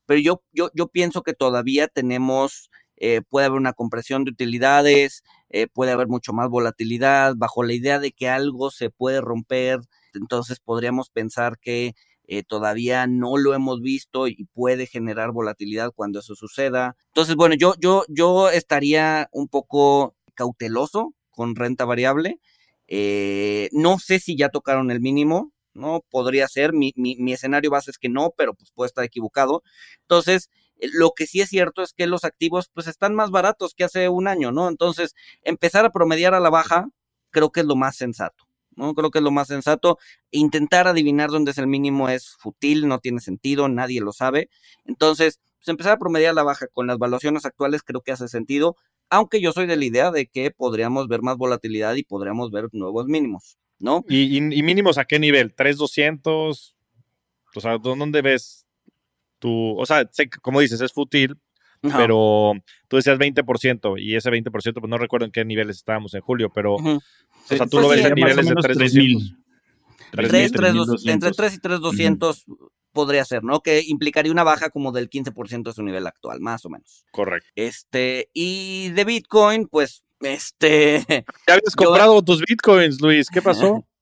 [0.06, 5.22] pero yo, yo, yo pienso que todavía tenemos, eh, puede haber una compresión de utilidades,
[5.50, 9.80] eh, puede haber mucho más volatilidad, bajo la idea de que algo se puede romper,
[10.14, 11.94] entonces podríamos pensar que
[12.30, 16.96] eh, todavía no lo hemos visto y puede generar volatilidad cuando eso suceda.
[17.08, 22.38] Entonces, bueno, yo, yo, yo estaría un poco cauteloso con renta variable.
[22.86, 26.04] Eh, no sé si ya tocaron el mínimo, ¿no?
[26.10, 29.62] Podría ser, mi, mi, escenario base es que no, pero pues puede estar equivocado.
[30.02, 30.50] Entonces,
[30.80, 33.84] eh, lo que sí es cierto es que los activos pues están más baratos que
[33.84, 34.68] hace un año, ¿no?
[34.68, 36.88] Entonces, empezar a promediar a la baja
[37.30, 38.47] creo que es lo más sensato,
[38.78, 38.94] ¿no?
[38.94, 39.98] Creo que es lo más sensato.
[40.30, 44.48] Intentar adivinar dónde es el mínimo es futil, no tiene sentido, nadie lo sabe.
[44.86, 48.76] Entonces, pues empezar a promediar la baja con las valuaciones actuales creo que hace sentido
[49.10, 52.68] aunque yo soy de la idea de que podríamos ver más volatilidad y podríamos ver
[52.72, 54.04] nuevos mínimos, ¿no?
[54.08, 55.54] ¿Y, mínimos a qué nivel?
[55.54, 56.74] ¿3,200?
[57.54, 58.66] O sea, ¿dónde ves
[59.38, 59.76] tu...?
[59.78, 60.08] O sea,
[60.42, 61.36] como dices, es fútil,
[61.80, 62.52] pero
[62.88, 66.50] tú decías 20% y ese 20%, pues no recuerdo en qué niveles estábamos en julio,
[66.54, 66.74] pero...
[66.74, 67.00] O
[67.44, 69.34] sea, tú lo ves en niveles de 3,200.
[70.12, 72.44] Entre 3 y 3,200
[72.92, 73.60] podría ser, ¿no?
[73.60, 77.04] Que implicaría una baja como del 15% de su nivel actual, más o menos.
[77.10, 77.48] Correcto.
[77.54, 81.04] Este, y de Bitcoin, pues, este...
[81.46, 83.28] ¿Ya habías comprado tus Bitcoins, Luis?
[83.28, 83.84] ¿Qué pasó?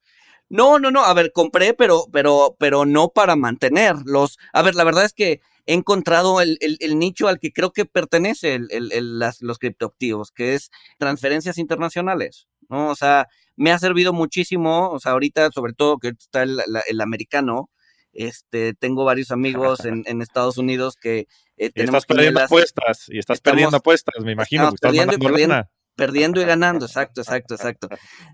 [0.49, 4.39] No, no, no, a ver, compré, pero, pero, pero no para mantenerlos.
[4.53, 6.59] A ver, la verdad es que he encontrado el,
[6.99, 12.91] nicho al que creo que pertenece el, los criptoactivos, que es transferencias internacionales, ¿no?
[12.91, 17.71] O sea, me ha servido muchísimo, o sea, ahorita, sobre todo que está el americano,
[18.17, 23.41] este, tengo varios amigos en, en Estados Unidos que eh, estás perdiendo apuestas y estás
[23.41, 24.73] perdiendo apuestas, me imagino.
[24.81, 27.89] perdiendo, y perdiendo, perdiendo, y ganando, exacto, exacto, exacto.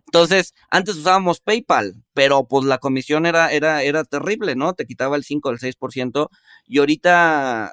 [0.07, 4.75] Entonces, antes usábamos PayPal, pero pues la comisión era, era, era terrible, ¿no?
[4.75, 6.29] Te quitaba el 5 o el 6%
[6.67, 7.73] y ahorita,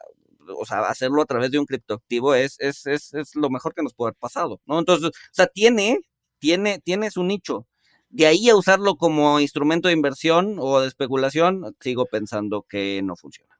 [0.57, 3.83] o sea, hacerlo a través de un criptoactivo es, es, es, es lo mejor que
[3.83, 4.79] nos puede haber pasado, ¿no?
[4.79, 5.99] Entonces, o sea, tiene,
[6.39, 7.67] tiene, tiene su nicho.
[8.09, 13.15] De ahí a usarlo como instrumento de inversión o de especulación, sigo pensando que no
[13.15, 13.55] funciona.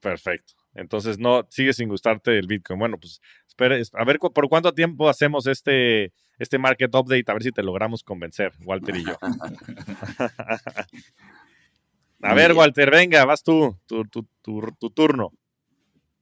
[0.00, 0.54] Perfecto.
[0.74, 2.78] Entonces, no, sigue sin gustarte el Bitcoin.
[2.78, 7.42] Bueno, pues espera, a ver por cuánto tiempo hacemos este, este market update, a ver
[7.42, 9.16] si te logramos convencer, Walter y yo.
[12.22, 15.32] a ver, Walter, venga, vas tú, tu, tu, tu, turno.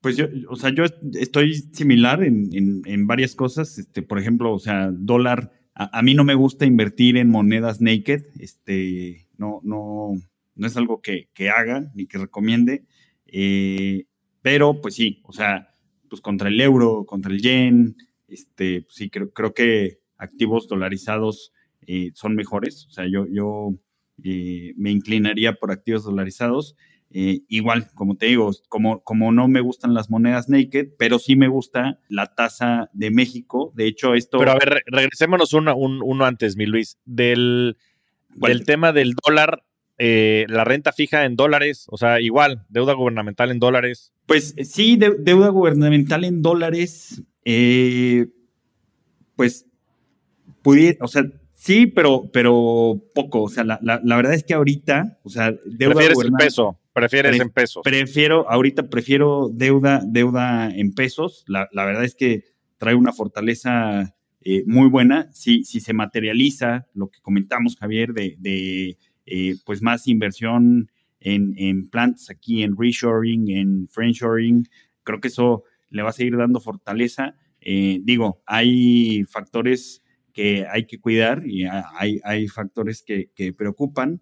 [0.01, 3.79] Pues yo, o sea, yo estoy similar en, en, en varias cosas.
[3.79, 8.25] Este, por ejemplo, o sea, dólar a, mí no me gusta invertir en monedas naked,
[8.39, 10.13] este, no, no,
[10.55, 12.85] no es algo que, haga ni que recomiende,
[13.27, 14.07] eh,
[14.43, 15.71] pero pues sí, o sea,
[16.09, 17.97] pues contra el euro, contra el yen,
[18.29, 21.53] este, pues sí, creo, creo que activos dolarizados
[21.87, 23.75] eh, son mejores, o sea, yo, yo
[24.25, 26.77] eh, me inclinaría por activos dolarizados.
[27.13, 31.35] Eh, igual, como te digo, como, como no me gustan las monedas naked, pero sí
[31.35, 33.73] me gusta la tasa de México.
[33.75, 34.39] De hecho, esto.
[34.39, 36.99] Pero a ver, regresémonos uno, uno antes, mi Luis.
[37.05, 37.77] Del,
[38.37, 39.65] del tema del dólar,
[40.03, 44.13] eh, la renta fija en dólares, o sea, igual, deuda gubernamental en dólares.
[44.27, 47.23] Pues eh, sí, deuda gubernamental en dólares,
[49.37, 49.67] pues
[50.63, 51.25] pudiera, o sea,
[51.61, 53.43] Sí, pero, pero poco.
[53.43, 56.81] O sea, la, la, verdad es que ahorita, o sea, deuda ¿Prefieres el peso?
[56.95, 57.83] Prefieres en pesos.
[57.85, 61.45] Prefiero, ahorita prefiero deuda, deuda en pesos.
[61.47, 62.45] La, verdad es que
[62.79, 65.31] trae una fortaleza eh, muy buena.
[65.35, 68.97] Si, si se materializa lo que comentamos, Javier, de,
[69.31, 74.69] eh, pues más inversión en, en plantas aquí, en reshoring, en friendshoring,
[75.05, 77.37] creo que eso le va a seguir dando fortaleza.
[77.61, 80.03] Eh, digo, hay factores
[80.33, 84.21] que hay que cuidar y hay, hay factores que, que preocupan,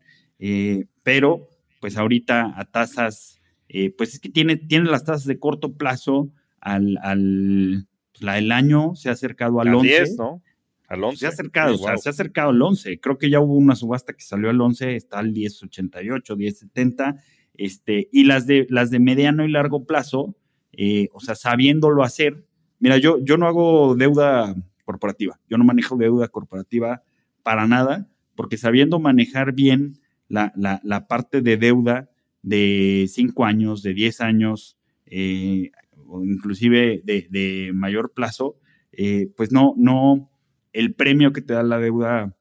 [1.03, 1.49] pero
[1.81, 6.31] pues ahorita a tasas, eh, pues es que tiene, tiene las tasas de corto plazo
[6.61, 9.87] al, al pues la, el año se ha acercado al 11.
[9.87, 10.43] 10, ¿no?
[10.89, 11.18] Al 11.
[11.18, 12.99] Se ha acercado, o sea, se ha acercado al 11.
[12.99, 17.20] Creo que ya hubo una subasta que salió al 11, está al 10.88, 10.70.
[17.55, 20.34] Este, y las de, las de mediano y largo plazo,
[20.72, 22.47] eh, o sea, sabiéndolo hacer.
[22.78, 27.03] Mira, yo, yo no hago deuda corporativa, yo no manejo deuda corporativa
[27.43, 32.09] para nada, porque sabiendo manejar bien la, la, parte de deuda
[32.43, 35.72] de 5 años, de 10 años, eh,
[36.07, 38.57] o inclusive de, mayor plazo,
[38.93, 40.30] eh, pues no, no,
[40.73, 42.37] el premio que te da la deuda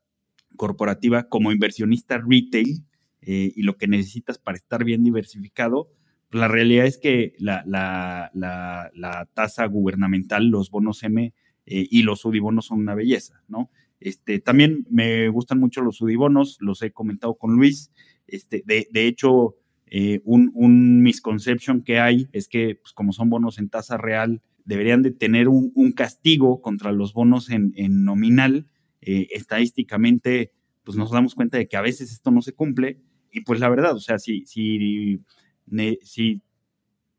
[0.56, 2.84] corporativa como inversionista retail
[3.22, 5.90] eh, y lo que necesitas para estar bien diversificado,
[6.30, 11.34] pues la realidad es que la, la, la, tasa gubernamental, los bonos M
[11.66, 13.70] y los UDIBonos son una belleza, ¿no?
[14.00, 17.92] Este, también me gustan mucho los sudibonos, los he comentado con Luis.
[18.28, 19.56] Este, de, hecho,
[19.88, 25.02] eh, un, misconception que hay es que, pues, como son bonos en tasa real, deberían
[25.02, 28.68] de tener un, castigo contra los bonos en, nominal.
[29.02, 30.52] Eh, estadísticamente,
[30.84, 33.00] pues nos damos cuenta de que a veces esto no se cumple.
[33.32, 35.22] Y pues la verdad, o sea, si, si,
[36.02, 36.42] si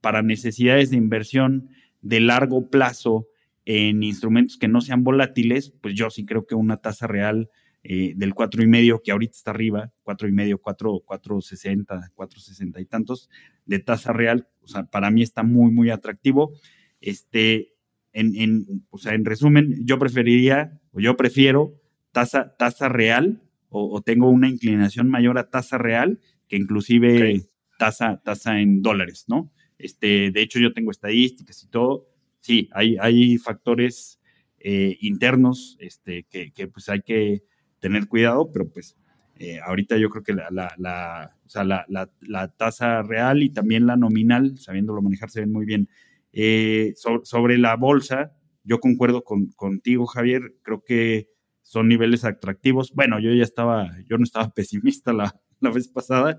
[0.02, 1.70] para necesidades de inversión
[2.02, 3.26] de largo plazo
[3.64, 7.48] en instrumentos que no sean volátiles, pues yo sí creo que una tasa real
[7.82, 12.10] eh, del cuatro y medio, que ahorita está arriba, cuatro y medio, cuatro, cuatro sesenta,
[12.14, 13.30] cuatro sesenta y tantos
[13.64, 16.52] de tasa real, o sea, para mí está muy, muy atractivo.
[17.00, 17.74] Este,
[18.12, 21.80] en, en, o sea, en resumen, yo preferiría, o yo prefiero
[22.12, 27.42] tasa, tasa real, o, tengo una inclinación mayor a tasa real que inclusive
[27.78, 29.52] tasa, tasa en dólares, ¿no?
[29.76, 32.08] Este, de hecho, yo tengo estadísticas y todo
[32.40, 34.20] sí, hay, hay factores
[34.58, 37.42] eh, internos este, que, pues hay que
[37.80, 38.96] tener cuidado, pero pues
[39.36, 43.96] eh, ahorita yo creo que la, la, o sea, la, tasa real y también la
[43.96, 45.88] nominal, sabiéndolo manejar, se ven muy bien.
[46.32, 48.32] Eh, sobre la bolsa,
[48.64, 51.28] yo concuerdo con, contigo, Javier, creo que
[51.62, 52.92] son niveles atractivos.
[52.94, 56.38] Bueno, yo ya estaba, yo no estaba pesimista la, la vez pasada.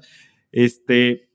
[0.51, 1.29] Este,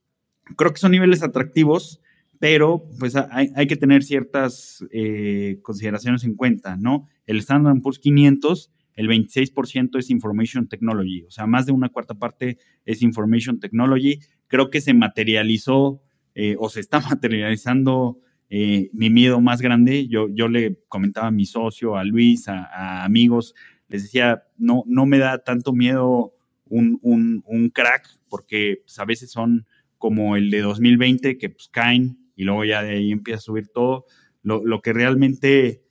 [0.57, 2.01] creo que son niveles atractivos
[2.45, 7.09] pero pues hay, que tener ciertas eh, consideraciones en cuenta, ¿no?
[7.25, 12.15] El Standard Poor's 500, el 26% es Information Technology, o sea, más de una cuarta
[12.15, 14.19] parte es Information Technology.
[14.47, 16.03] Creo que se materializó
[16.35, 18.19] eh, o se está materializando
[18.57, 20.07] eh, mi miedo más grande.
[20.07, 23.53] Yo, yo le comentaba a mi socio, a Luis, a, amigos,
[23.89, 26.37] les decía, no, no me da tanto miedo
[26.67, 29.67] un, un, crack, porque pues, a veces son
[29.99, 33.67] como el de 2020, que pues caen y luego ya de ahí empieza a subir
[33.75, 34.05] todo.
[34.43, 35.83] Lo, que realmente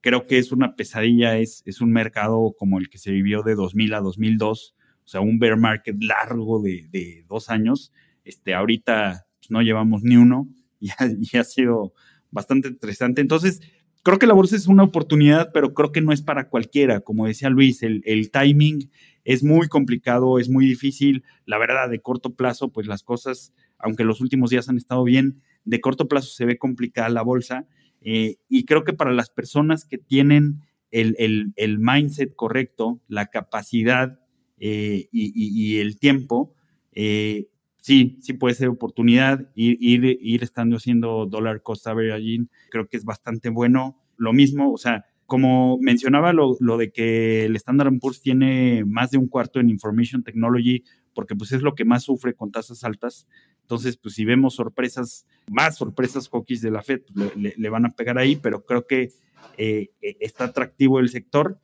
[0.00, 3.56] creo que es una pesadilla es, es un mercado como el que se vivió de
[3.56, 7.92] 2000 a 2002, o sea, un bear market largo de, dos años.
[8.22, 10.48] Este, ahorita pues, no llevamos ni uno
[10.80, 11.94] y ha, ha sido
[12.32, 13.20] bastante interesante.
[13.20, 13.60] Entonces,
[14.02, 17.00] creo que la bolsa es una oportunidad, pero creo que no es para cualquiera.
[17.00, 18.90] Como decía Luis, el, el, timing
[19.24, 21.22] es muy complicado, es muy difícil.
[21.46, 25.40] La verdad, de corto plazo, pues las cosas, aunque los últimos días han estado bien,
[25.64, 27.68] de corto plazo se ve complicada la bolsa.
[28.00, 34.20] Eh, y creo que para las personas que tienen el, mindset correcto, la capacidad
[34.58, 36.54] eh, y, el tiempo,
[36.92, 37.48] eh,
[37.82, 39.50] sí, sí puede ser oportunidad.
[39.54, 43.98] Ir, ir, ir estando haciendo dollar cost averaging, creo que es bastante bueno.
[44.16, 49.10] Lo mismo, o sea, como mencionaba lo, lo, de que el Standard Poor's tiene más
[49.10, 52.84] de un cuarto en Information Technology, porque pues es lo que más sufre con tasas
[52.84, 53.26] altas.
[53.62, 57.00] Entonces, pues si vemos sorpresas, más sorpresas hockeys de la Fed,
[57.36, 59.10] le, van a pegar ahí, pero creo que
[59.56, 61.58] eh, eh, está atractivo el sector.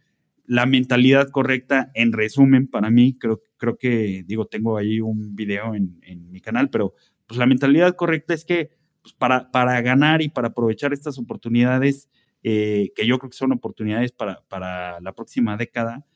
[0.46, 5.74] La mentalidad correcta, en resumen, para mí, creo, creo que, digo, tengo ahí un video
[5.74, 5.98] en,
[6.30, 6.94] mi canal, pero
[7.26, 8.70] pues la mentalidad correcta es que
[9.02, 12.09] pues, para, para ganar y para aprovechar estas oportunidades,
[12.42, 16.06] eh, que yo creo que son oportunidades para, para la próxima década,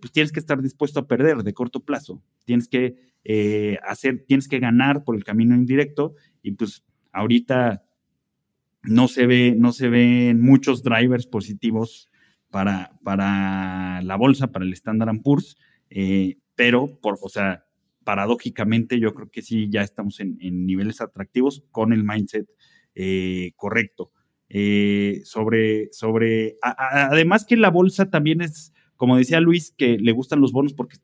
[0.00, 2.22] pues tienes que estar dispuesto a perder de corto plazo.
[2.46, 7.82] Tienes que eh, hacer, tienes que ganar por el camino indirecto y pues ahorita
[8.82, 12.10] no se ve, no se ven muchos drivers positivos
[12.50, 15.56] para, para la bolsa, para el Standard Poor's,
[15.88, 17.64] eh, pero por, o sea,
[18.04, 22.48] paradójicamente yo creo que sí ya estamos en, niveles atractivos con el mindset
[22.94, 24.12] eh, correcto.
[24.50, 30.40] Eh, sobre, sobre, además que la bolsa también es, como decía Luis, que le gustan
[30.40, 30.98] los bonos porque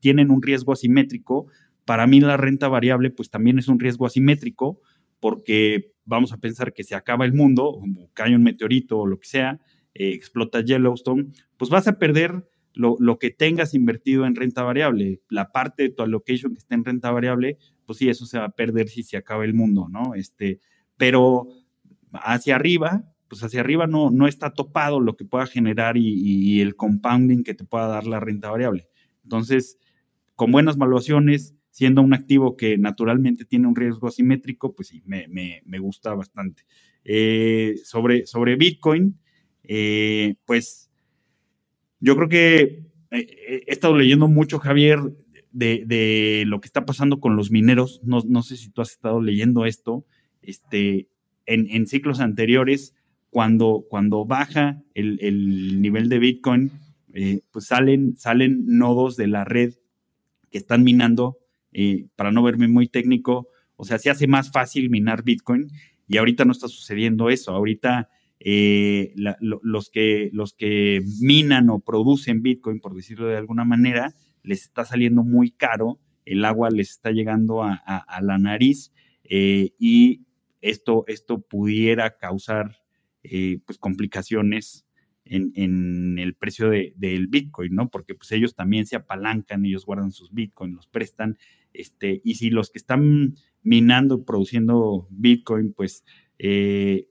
[0.00, 1.46] tienen un riesgo asimétrico.
[1.84, 4.80] Para mí la renta variable pues también es un riesgo asimétrico
[5.20, 7.80] porque vamos a pensar que se acaba el mundo,
[8.14, 9.60] cae un meteorito o lo que sea,
[9.94, 15.20] eh, explota Yellowstone, pues vas a perder lo, que tengas invertido en renta variable.
[15.28, 18.46] La parte de tu allocation que está en renta variable, pues sí, eso se va
[18.46, 20.14] a perder si se acaba el mundo, ¿no?
[20.14, 20.60] Este,
[20.96, 21.48] pero
[22.12, 26.76] hacia arriba, pues hacia arriba no, no está topado lo que pueda generar y, el
[26.76, 28.88] compounding que te pueda dar la renta variable.
[29.22, 29.78] Entonces,
[30.34, 35.78] con buenas valuaciones, siendo un activo que naturalmente tiene un riesgo asimétrico, pues sí, me,
[35.78, 36.64] gusta bastante.
[37.04, 39.18] Eh, sobre, sobre Bitcoin,
[39.62, 40.89] eh, pues
[42.00, 44.98] yo creo que eh, he estado leyendo mucho, Javier,
[45.52, 48.00] de, lo que está pasando con los mineros.
[48.04, 50.04] No, no, sé si tú has estado leyendo esto.
[50.42, 51.08] Este,
[51.46, 52.94] en, ciclos anteriores,
[53.30, 56.72] cuando, cuando baja el, nivel de Bitcoin,
[57.12, 59.74] eh, pues salen, salen nodos de la red
[60.50, 61.38] que están minando,
[61.72, 65.70] eh, para no verme muy técnico, o sea, se hace más fácil minar Bitcoin
[66.06, 67.52] y ahorita no está sucediendo eso.
[67.52, 68.10] Ahorita
[68.40, 74.62] eh, los, que, los que minan o producen Bitcoin, por decirlo de alguna manera, les
[74.62, 77.82] está saliendo muy caro, el agua les está llegando a,
[78.22, 78.92] la nariz
[79.28, 80.22] y
[80.60, 82.76] esto, esto pudiera causar
[83.22, 84.86] eh, pues complicaciones
[85.24, 87.88] en, el precio del Bitcoin, ¿no?
[87.88, 91.38] Porque pues ellos también se apalancan, ellos guardan sus Bitcoin, los prestan,
[91.72, 96.04] este, y si los que están minando, produciendo Bitcoin, pues
[96.38, 97.09] eh,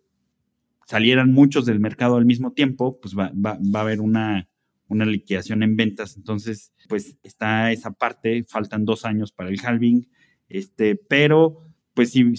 [0.89, 4.49] salieran muchos del mercado al mismo tiempo, pues va, va, va a haber una,
[4.87, 6.17] una liquidación en ventas.
[6.17, 10.09] Entonces, pues está esa parte, faltan dos años para el halving,
[10.49, 11.59] este, pero
[11.93, 12.35] pues si,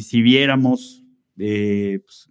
[0.00, 1.04] si, viéramos
[1.38, 2.28] eh, pues,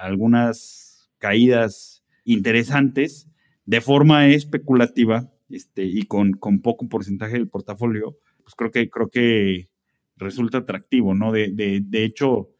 [0.00, 3.28] algunas caídas interesantes
[3.66, 9.08] de forma especulativa este, y con, con, poco porcentaje del portafolio, pues creo que, creo
[9.08, 9.70] que
[10.16, 11.32] resulta atractivo, ¿no?
[11.32, 12.53] De, de, hecho,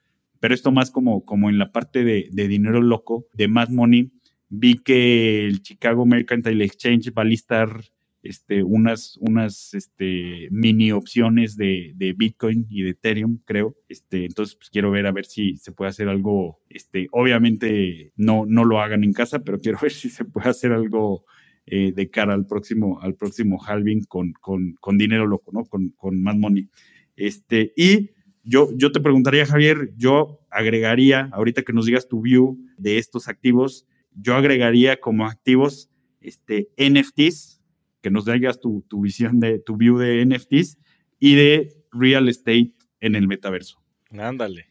[0.45, 4.13] pero esto más como, como en la parte de, de dinero loco, de Mad Money,
[4.51, 7.81] vi que el Chicago Mercantile Exchange va a listar
[8.23, 13.75] este, unas, unas este, mini opciones de, Bitcoin y de Ethereum, creo.
[13.89, 16.61] Este, entonces, pues, quiero ver a ver si se puede hacer algo.
[16.69, 20.73] Este, obviamente no, no lo hagan en casa, pero quiero ver si se puede hacer
[20.73, 21.25] algo
[21.65, 25.65] eh, de cara al próximo, al próximo halving con, con, dinero loco, ¿no?
[25.65, 26.69] Con, con más money.
[27.17, 28.11] Este, y
[28.45, 33.27] yo, yo te preguntaría, Javier, yo agregaría, ahorita que nos digas tu view de estos
[33.29, 35.91] activos, yo agregaría como activos
[36.21, 37.63] este, NFTs,
[38.03, 40.79] que nos digas tu, visión de tu view de NFTs
[41.19, 43.83] y de real estate en el metaverso.
[44.11, 44.67] Ándale.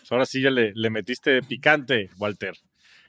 [0.00, 2.54] Pues ahora sí ya le, le metiste picante, Walter.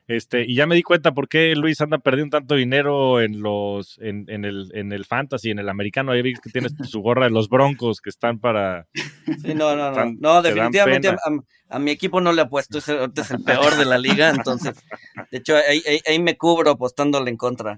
[0.08, 3.98] Este, y ya me di cuenta por qué Luis anda perdiendo tanto dinero en los,
[4.00, 6.14] en, en, el, en el fantasy, en el americano.
[6.14, 8.88] Ahí vi que tienes su gorra de los broncos que están para.
[8.94, 10.16] Sí, no, no, no.
[10.18, 11.14] no, definitivamente
[11.70, 12.78] a, mi equipo no le apuesto.
[12.78, 14.30] Ese es el peor de la liga.
[14.30, 14.76] Entonces,
[15.30, 17.78] de hecho, ahí, ahí, me cubro apostándole en contra.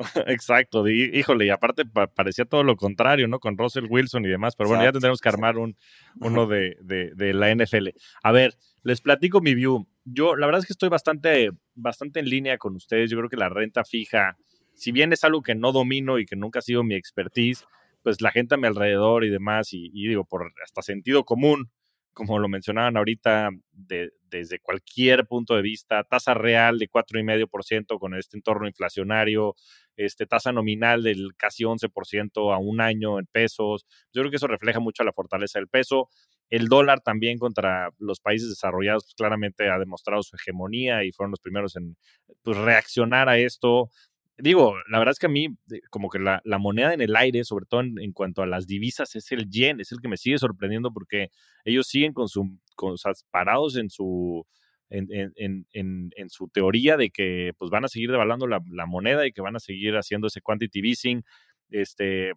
[0.26, 3.38] Exacto, híjole, y aparte parecía todo lo contrario, ¿no?
[3.38, 5.76] Con Russell Wilson y demás, pero bueno, ya tendremos que armar un,
[6.20, 7.88] uno de, de, la NFL.
[8.22, 9.86] A ver, les platico mi view.
[10.04, 11.50] Yo, la verdad es que estoy bastante,
[11.80, 13.10] bastante en línea con ustedes.
[13.10, 14.36] Yo creo que la renta fija,
[14.74, 17.64] si bien es algo que no domino y que nunca ha sido mi expertise,
[18.02, 21.70] pues la gente a mi alrededor y demás, y, y digo, por hasta sentido común,
[22.12, 28.36] como lo mencionaban ahorita, desde cualquier punto de vista, tasa real de 4,5% con este
[28.36, 29.54] entorno inflacionario,
[29.96, 33.86] este, tasa nominal del casi 11% a un año en pesos.
[34.12, 36.08] Yo creo que eso refleja mucho la fortaleza del peso.
[36.50, 41.30] El dólar también contra los países desarrollados pues, claramente ha demostrado su hegemonía y fueron
[41.30, 41.96] los primeros en
[42.42, 43.90] pues, reaccionar a esto.
[44.36, 45.48] Digo, la verdad es que a mí,
[45.90, 49.30] como que la, moneda en el aire, sobre todo en, cuanto a las divisas, es
[49.32, 51.28] el yen, es el que me sigue sorprendiendo porque
[51.64, 52.96] ellos siguen con su, con,
[53.30, 54.46] parados en su,
[54.88, 59.26] en, en, en, su teoría de que pues van a seguir devaluando la, la, moneda
[59.26, 61.22] y que van a seguir haciendo ese quantitative easing,
[61.70, 62.32] este,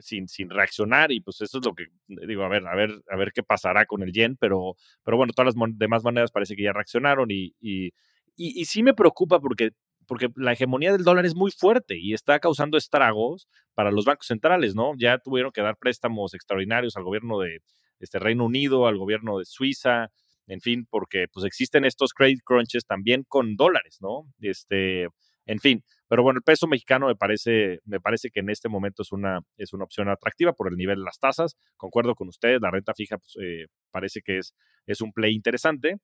[0.00, 1.86] sin, reaccionar y pues eso es lo que
[2.26, 5.32] digo, a ver, a ver, a ver qué pasará con el yen, pero, pero bueno,
[5.32, 7.88] todas las demás monedas parece que ya reaccionaron y, y,
[8.36, 9.70] y, y sí me preocupa porque
[10.10, 14.26] porque la hegemonía del dólar es muy fuerte y está causando estragos para los bancos
[14.26, 14.94] centrales, ¿no?
[14.98, 17.60] Ya tuvieron que dar préstamos extraordinarios al gobierno de
[18.00, 20.10] este Reino Unido, al gobierno de Suiza,
[20.48, 24.24] en fin, porque pues existen estos credit crunches también con dólares, ¿no?
[24.40, 25.06] Este,
[25.46, 29.02] En fin, pero bueno, el peso mexicano me parece, me parece que en este momento
[29.02, 31.56] es una, es una opción atractiva por el nivel de las tasas.
[31.76, 34.54] Concuerdo con ustedes, la renta fija pues, eh, parece que es,
[34.86, 35.96] es un play interesante.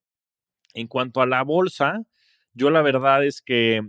[0.74, 2.02] En cuanto a la bolsa,
[2.54, 3.82] yo la verdad es que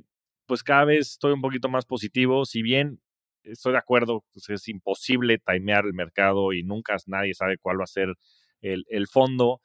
[0.45, 3.01] pues cada vez estoy un poquito más positivo, si bien
[3.43, 7.83] estoy de acuerdo, pues es imposible timear el mercado y nunca nadie sabe cuál va
[7.83, 8.13] a ser
[8.61, 9.61] el, el fondo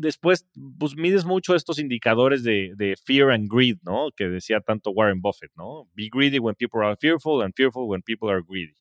[0.00, 0.46] después,
[0.78, 4.10] pues mides mucho estos indicadores de, fear and greed, ¿no?
[4.16, 5.88] Que decía tanto Warren Buffett, ¿no?
[5.94, 8.74] Be greedy when people are fearful and fearful when people are greedy.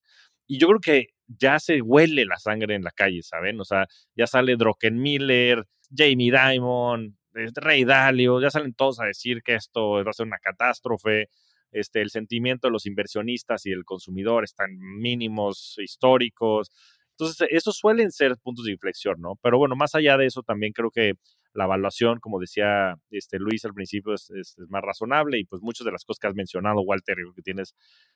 [0.47, 3.59] Y yo creo que ya se huele la sangre en la calle, ¿saben?
[3.59, 4.57] O sea, ya sale
[4.91, 5.65] Miller,
[5.95, 10.25] Jamie Dimon, este, Rey Dalio, ya salen todos a decir que esto va a ser
[10.25, 11.29] una catástrofe.
[11.71, 16.71] Este, el sentimiento de los inversionistas y el consumidor están mínimos históricos.
[17.19, 19.37] Entonces, esos suelen ser puntos de inflexión, ¿no?
[19.43, 21.15] Pero bueno, más allá de eso, también creo que
[21.53, 24.31] la evaluación, como decía este Luis al principio, es,
[24.69, 27.75] más razonable y pues muchas de las cosas que has mencionado, Walter, creo que tienes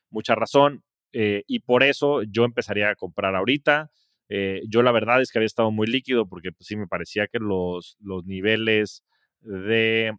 [0.09, 0.83] mucha razón.
[1.11, 3.91] Eh, y por eso yo empezaría a comprar ahorita.
[4.29, 7.27] Eh, yo la verdad es que había estado muy líquido porque pues, sí me parecía
[7.27, 9.03] que los, los niveles
[9.43, 10.13] de,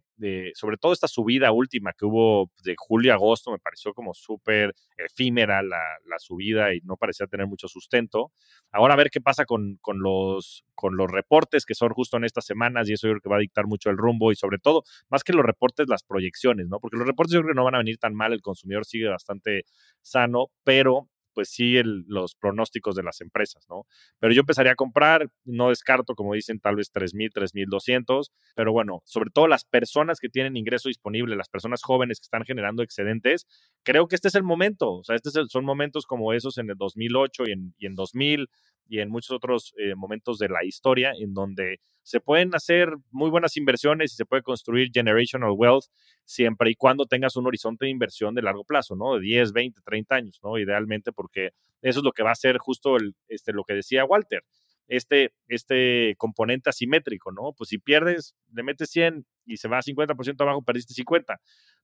[0.53, 4.73] sobre todo esta subida última que hubo de julio a agosto, me pareció como súper
[4.97, 8.31] efímera la, la, subida y no parecía tener mucho sustento.
[8.71, 12.25] Ahora a ver qué pasa con, con, los, con los reportes que son justo en
[12.25, 14.59] estas semanas y eso yo creo que va a dictar mucho el rumbo y sobre
[14.59, 16.79] todo, más que los reportes, las proyecciones, ¿no?
[16.79, 19.07] Porque los reportes yo creo que no van a venir tan mal, el consumidor sigue
[19.07, 19.63] bastante
[20.01, 23.85] sano, pero pues sí los pronósticos de las empresas, ¿no?
[24.19, 29.01] Pero yo empezaría a comprar, no descarto, como dicen, tal vez 3.000, 3.200, pero bueno,
[29.05, 33.45] sobre todo las personas que tienen ingreso disponible, las personas jóvenes que están generando excedentes,
[33.83, 36.77] creo que este es el momento, o sea, estos son momentos como esos en el
[36.77, 38.47] 2008 y en, y en 2000,
[38.87, 43.31] y en muchos otros eh, momentos de la historia en donde se pueden hacer muy
[43.31, 45.85] buenas inversiones y se puede construir generational wealth
[46.23, 49.15] siempre y cuando tengas un horizonte de inversión de largo plazo, ¿no?
[49.15, 50.57] De 10, 20, 30 años, ¿no?
[50.59, 51.49] Idealmente porque
[51.81, 54.43] eso es lo que va a ser justo el, este, lo que decía Walter,
[54.87, 57.53] este, este componente asimétrico, ¿no?
[57.57, 61.39] Pues si pierdes, le metes 100 y se va a 50% abajo, perdiste 50.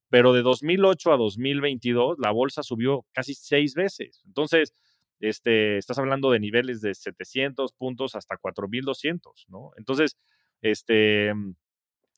[0.09, 4.21] Pero de 2008 a 2022, la bolsa subió casi seis veces.
[4.25, 4.73] Entonces,
[5.21, 9.71] este, estás hablando de niveles de 700 puntos hasta 4200, ¿no?
[9.77, 10.17] Entonces,
[10.61, 11.53] este, mm,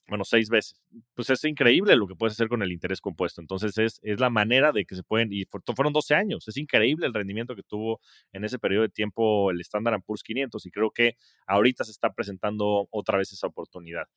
[0.07, 0.81] bueno, seis veces.
[1.13, 3.41] Pues es increíble lo que puedes hacer con el interés compuesto.
[3.41, 5.45] Entonces, es, la manera de que se pueden, y
[5.75, 7.99] fueron 12 años, es increíble el rendimiento que tuvo
[8.31, 12.13] en ese periodo de tiempo el Standard Poor's 500 y creo que ahorita se está
[12.13, 14.07] presentando otra vez esa oportunidad.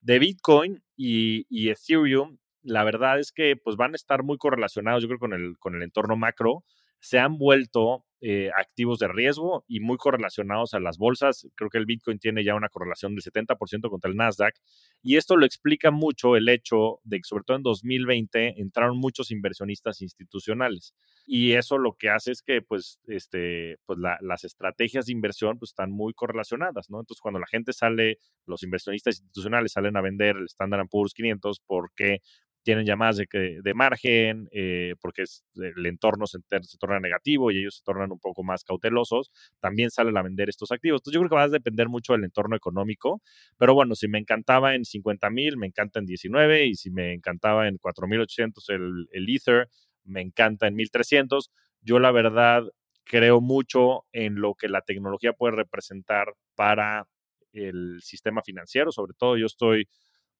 [0.00, 5.08] De Bitcoin y, Ethereum, la verdad es que pues van a estar muy correlacionados, yo
[5.08, 5.18] creo,
[5.58, 6.64] con el entorno macro
[7.04, 11.46] se han vuelto eh, activos de riesgo y muy correlacionados a las bolsas.
[11.56, 14.54] Creo que el Bitcoin tiene ya una correlación del 70% contra el Nasdaq.
[15.02, 19.30] Y esto lo explica mucho el hecho de que, sobre todo en 2020, entraron muchos
[19.30, 20.94] inversionistas institucionales.
[21.26, 25.72] Y eso lo que hace es que, pues, este, pues las estrategias de inversión pues,
[25.72, 27.00] están muy correlacionadas, ¿no?
[27.00, 28.16] Entonces, cuando la gente sale,
[28.46, 32.22] los inversionistas institucionales salen a vender el Standard Poor's 500 porque
[32.64, 37.76] tienen llamadas de, de margen, eh, porque el entorno se, se, torna negativo y ellos
[37.76, 41.00] se tornan un poco más cautelosos, también salen a vender estos activos.
[41.00, 43.22] Entonces yo creo que va a depender mucho del entorno económico,
[43.58, 47.12] pero bueno, si me encantaba en 50 mil, me encanta en 19 y si me
[47.12, 49.68] encantaba en 4800 el, el Ether,
[50.04, 51.50] me encanta en 1300.
[51.82, 52.64] Yo la verdad
[53.04, 57.06] creo mucho en lo que la tecnología puede representar para
[57.52, 59.86] el sistema financiero, sobre todo yo estoy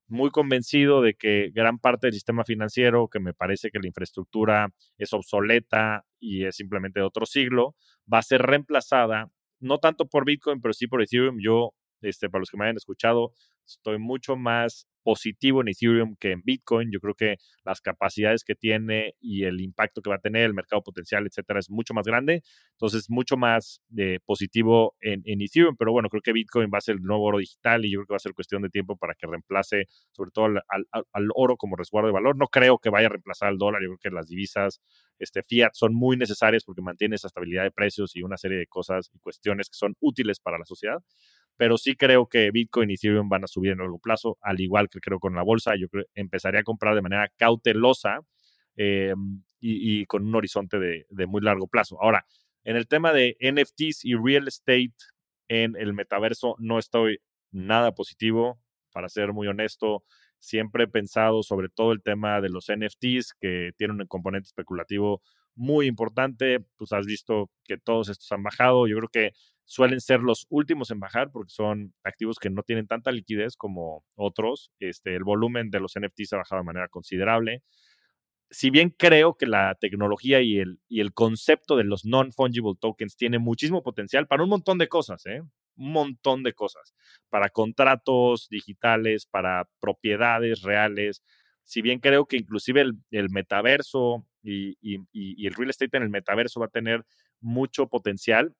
[0.06, 4.68] muy convencido de que gran parte del sistema financiero, que me parece que la infraestructura
[4.98, 7.74] es obsoleta y es simplemente de otro siglo,
[8.12, 9.30] va a ser reemplazada,
[9.60, 11.38] no tanto por Bitcoin, pero sí por Ethereum.
[11.40, 13.32] Yo, este, para los que me hayan escuchado,
[13.66, 16.90] estoy mucho más positivo en Ethereum que en Bitcoin.
[16.90, 20.54] Yo creo que las capacidades que tiene y el impacto que va a tener, el
[20.54, 22.42] mercado potencial, etcétera, es mucho más grande.
[22.72, 25.76] Entonces, mucho más eh, positivo en, Ethereum.
[25.78, 28.06] Pero bueno, creo que Bitcoin va a ser el nuevo oro digital y yo creo
[28.06, 31.76] que va a ser cuestión de tiempo para que reemplace, sobre todo al, oro como
[31.76, 32.36] resguardo de valor.
[32.36, 33.82] No creo que vaya a reemplazar al dólar.
[33.82, 34.80] Yo creo que las divisas
[35.18, 38.66] este, fiat son muy necesarias porque mantiene esa estabilidad de precios y una serie de
[38.66, 40.98] cosas y cuestiones que son útiles para la sociedad
[41.56, 44.88] pero sí creo que Bitcoin y Ethereum van a subir en largo plazo, al igual
[44.88, 45.74] que creo con la bolsa.
[45.76, 48.20] Yo empezaría a comprar de manera cautelosa
[48.76, 49.14] eh,
[49.60, 51.96] y, con un horizonte de, de, muy largo plazo.
[52.02, 52.26] Ahora,
[52.64, 54.94] en el tema de NFTs y real estate
[55.48, 58.58] en el metaverso, no estoy nada positivo,
[58.94, 60.04] para ser muy honesto.
[60.38, 65.20] Siempre he pensado sobre todo el tema de los NFTs, que tienen un componente especulativo
[65.54, 66.60] muy importante.
[66.76, 68.86] Pues has visto que todos estos han bajado.
[68.86, 69.32] Yo creo que
[69.64, 74.04] suelen ser los últimos en bajar porque son activos que no tienen tanta liquidez como
[74.14, 74.70] otros.
[74.78, 77.62] Este, el volumen de los NFTs ha bajado de manera considerable.
[78.50, 83.16] si bien creo que la tecnología y el, y el concepto de los non-fungible tokens
[83.16, 85.42] tiene muchísimo potencial para un montón de cosas, ¿eh?
[85.76, 86.94] un montón de cosas,
[87.30, 91.22] para contratos digitales, para propiedades reales.
[91.64, 96.60] Si bien creo que inclusive el, metaverso y, y, el real estate en el metaverso
[96.60, 97.04] va a tener
[97.40, 98.54] mucho potencial,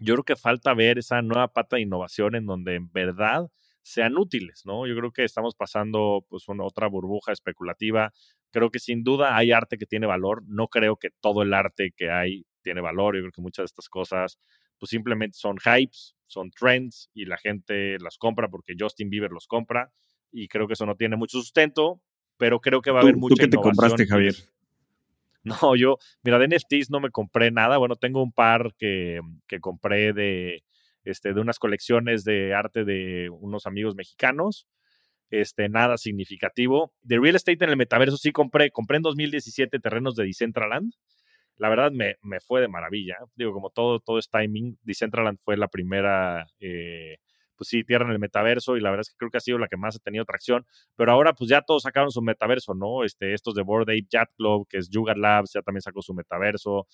[0.00, 3.50] yo creo que falta ver esa nueva pata de innovación en donde en verdad
[3.82, 4.86] sean útiles, ¿no?
[4.86, 8.12] Yo creo que estamos pasando pues una otra burbuja especulativa.
[8.50, 10.42] Creo que sin duda hay arte que tiene valor.
[10.46, 13.14] No creo que todo el arte que hay tiene valor.
[13.14, 14.38] Yo creo que muchas de estas cosas
[14.78, 19.46] pues simplemente son hypes, son trends y la gente las compra porque Justin Bieber los
[19.46, 19.92] compra
[20.32, 22.00] y creo que eso no tiene mucho sustento,
[22.36, 24.34] pero creo que va a haber mucha ¿Tú qué te compraste, Javier?
[25.44, 27.76] No, yo, mira, de NFTs no me compré nada.
[27.78, 30.64] Bueno, tengo un par que, que compré de,
[31.04, 34.66] este, de unas colecciones de arte de unos amigos mexicanos.
[35.30, 36.92] Este, nada significativo.
[37.02, 40.92] De real estate en el metaverso sí compré, compré en 2017 terrenos de Decentraland.
[41.56, 43.16] La verdad me, me fue de maravilla.
[43.36, 44.78] Digo, como todo, todo es timing.
[44.82, 47.18] Decentraland fue la primera eh,
[47.56, 49.58] pues sí, tierra en el metaverso y la verdad es que creo que ha sido
[49.58, 53.04] la que más ha tenido atracción, pero ahora pues ya todos sacaron su metaverso, ¿no?
[53.04, 56.14] Este, estos de Board Ape Jet Club, que es Yuga Labs, ya también sacó su
[56.14, 56.86] metaverso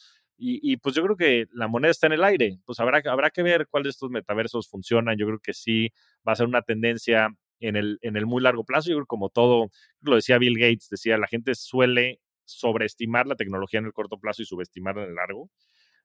[0.43, 3.43] y, pues yo creo que la moneda está en el aire, pues habrá, habrá que
[3.43, 5.91] ver cuáles de estos metaversos funcionan, yo creo que sí
[6.27, 7.29] va a ser una tendencia
[7.61, 9.69] en el, en el muy largo plazo, yo creo que como todo,
[10.01, 14.41] lo decía Bill Gates, decía, la gente suele sobreestimar la tecnología en el corto plazo
[14.41, 15.51] y subestimarla en el largo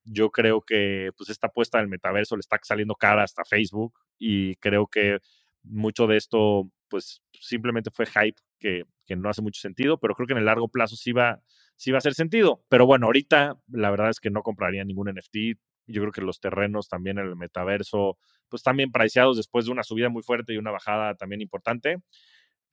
[0.05, 4.55] yo creo que pues esta apuesta del metaverso le está saliendo cara hasta Facebook y
[4.57, 5.19] creo que
[5.63, 10.27] mucho de esto pues simplemente fue hype que, que, no hace mucho sentido, pero creo
[10.27, 11.41] que en el largo plazo sí va,
[11.75, 12.63] sí va a hacer sentido.
[12.69, 15.59] Pero bueno, ahorita la verdad es que no compraría ningún NFT.
[15.87, 18.17] Yo creo que los terrenos también en el metaverso,
[18.49, 21.97] pues también preciados después de una subida muy fuerte y una bajada también importante.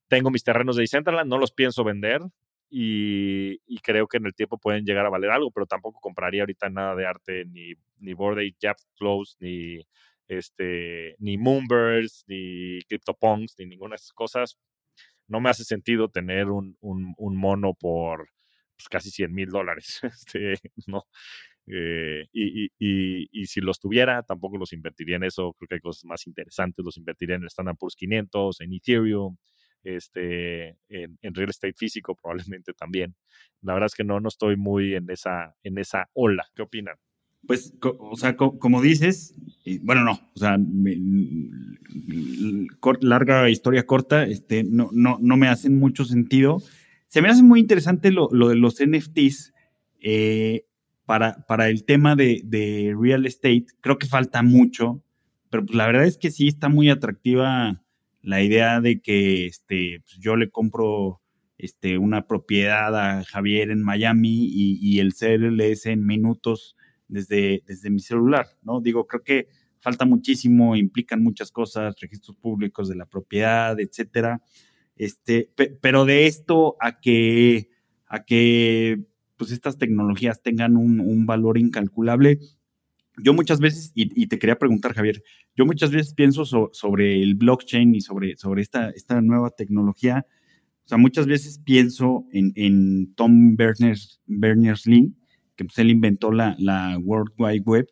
[0.07, 2.21] Tengo mis terrenos de Decentraland, no los pienso vender
[2.75, 6.69] y, creo que en el tiempo pueden llegar a valer algo, pero tampoco compraría ahorita
[6.69, 9.85] nada de arte, ni, ni Bored Ape Close, ni,
[10.27, 14.57] este, ni Moonbirds, ni CryptoPunks, ni ninguna de esas cosas.
[15.27, 18.29] No me hace sentido tener un, un, un mono por
[18.75, 20.01] pues, casi 100 mil dólares.
[20.03, 20.55] Este,
[20.87, 21.05] no.
[21.67, 25.53] Eh, y, y, y, si los tuviera, tampoco los invertiría en eso.
[25.53, 26.83] Creo que hay cosas más interesantes.
[26.83, 29.37] Los invertiría en el Standard Poor's 500, en Ethereum,
[29.83, 33.15] este, en, real estate físico probablemente también.
[33.61, 36.45] La verdad es que no, no estoy muy en esa, en esa ola.
[36.55, 36.95] ¿Qué opinan?
[37.45, 39.35] Pues, o sea, como dices,
[39.81, 40.57] bueno, no, o sea,
[43.01, 46.61] larga historia corta, este, no, no, no me hacen mucho sentido.
[47.07, 49.53] Se me hace muy interesante lo, de los NFTs
[49.99, 50.65] eh,
[51.05, 53.65] para, para el tema de, de, real estate.
[53.81, 55.03] Creo que falta mucho,
[55.49, 57.82] pero pues la verdad es que sí está muy atractiva
[58.23, 61.21] la idea de que este, pues, yo le compro
[61.57, 66.75] este, una propiedad a Javier en Miami y, y el CLS en minutos
[67.07, 68.81] desde, desde mi celular, ¿no?
[68.81, 69.47] Digo, creo que
[69.81, 74.41] falta muchísimo, implican muchas cosas, registros públicos de la propiedad, etcétera.
[74.95, 75.51] Este,
[75.81, 77.69] pero de esto a que,
[78.07, 79.03] a que
[79.35, 82.39] pues estas tecnologías tengan un valor incalculable,
[83.17, 85.23] yo muchas veces, y, te quería preguntar, Javier,
[85.55, 90.25] yo muchas veces pienso sobre el blockchain y sobre, sobre esta, nueva tecnología.
[90.85, 95.13] O sea, muchas veces pienso en, Tom Berners-Lee,
[95.55, 97.87] que pues él inventó la, World Wide Web,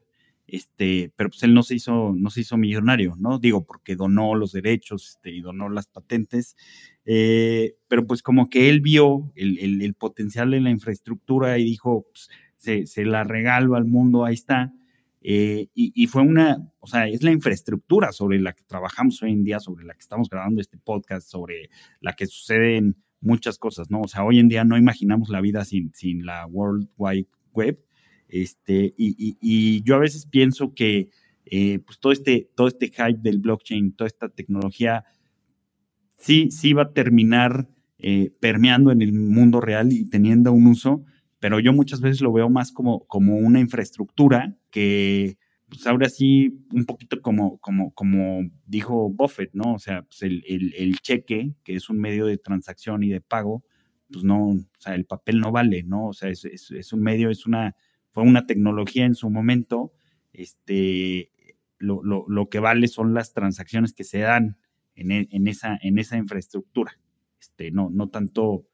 [0.47, 3.39] este, pero pues él no se hizo, no se hizo millonario, ¿no?
[3.39, 6.57] Digo, porque donó los derechos este, y donó las patentes,
[7.05, 12.29] eh, pero pues como que él vio el, potencial en la infraestructura y dijo, pues,
[12.87, 14.73] se, la regalo al mundo, ahí está.
[15.23, 19.43] Eh, y, fue una, o sea, es la infraestructura sobre la que trabajamos hoy en
[19.43, 21.69] día, sobre la que estamos grabando este podcast, sobre
[21.99, 24.01] la que suceden muchas cosas, ¿no?
[24.01, 27.79] O sea, hoy en día no imaginamos la vida sin, sin la World Wide Web.
[28.27, 31.09] Este, y, y, yo a veces pienso que
[31.45, 35.05] eh, pues todo este, todo este hype del blockchain, toda esta tecnología,
[36.17, 37.67] sí, sí va a terminar
[37.97, 41.03] eh, permeando en el mundo real y teniendo un uso,
[41.41, 46.63] pero yo muchas veces lo veo más como, como una infraestructura que, pues ahora sí,
[46.71, 49.73] un poquito como, como, como dijo Buffett, ¿no?
[49.73, 53.63] O sea, pues el, el, cheque, que es un medio de transacción y de pago,
[54.11, 56.09] pues no, o sea, el papel no vale, ¿no?
[56.09, 57.75] O sea, es, es, un medio, es una,
[58.11, 59.93] fue una tecnología en su momento,
[60.33, 61.31] este,
[61.79, 64.57] lo, lo, lo que vale son las transacciones que se dan
[64.93, 66.99] en, e, en, esa, en esa infraestructura,
[67.39, 68.67] este, no, no tanto,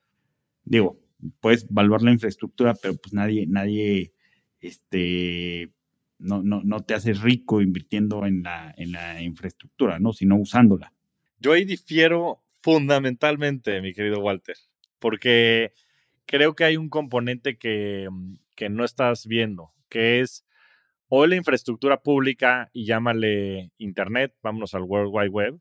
[0.65, 1.06] digo,
[1.39, 4.13] puedes evaluar la infraestructura, pero pues nadie, nadie,
[4.59, 5.71] este,
[6.19, 10.13] no, no, no te haces rico invirtiendo en la, en la infraestructura, ¿no?
[10.13, 10.93] Sino usándola.
[11.39, 14.57] Yo ahí difiero fundamentalmente, mi querido Walter,
[14.99, 15.73] porque
[16.25, 18.07] creo que hay un componente que,
[18.55, 20.45] que no estás viendo, que es
[21.07, 25.59] hoy la infraestructura pública y llámale Internet, vámonos al World Wide Web,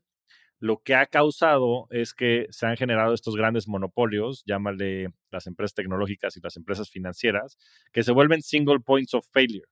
[0.59, 5.75] lo que ha causado es que se han generado estos grandes monopolios, llámale las empresas
[5.75, 7.57] tecnológicas y las empresas financieras,
[7.91, 9.67] que se vuelven single points of failure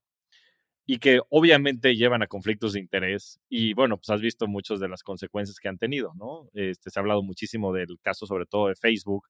[0.85, 3.39] y que obviamente llevan a conflictos de interés.
[3.49, 6.49] Y bueno, pues has visto muchas de las consecuencias que han tenido, ¿no?
[6.53, 9.27] Este, se ha hablado muchísimo del caso, sobre todo de Facebook,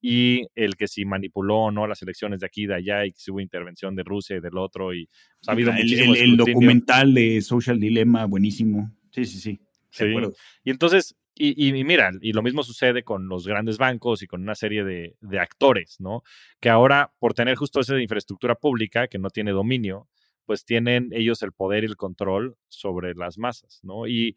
[0.00, 3.12] y el que si manipuló o no las elecciones de aquí y de allá y
[3.12, 4.92] que si hubo intervención de Rusia y del otro.
[4.92, 8.90] Y pues, ha habido el, el, el documental de Social Dilemma, buenísimo.
[9.12, 9.60] Sí, sí, sí.
[9.96, 10.14] Sí.
[10.64, 14.42] Y entonces, y, y, mira, y lo mismo sucede con los grandes bancos y con
[14.42, 16.22] una serie de, de, actores, ¿no?
[16.60, 20.08] Que ahora, por tener justo esa infraestructura pública que no tiene dominio,
[20.46, 24.06] pues tienen ellos el poder y el control sobre las masas, ¿no?
[24.06, 24.36] Y,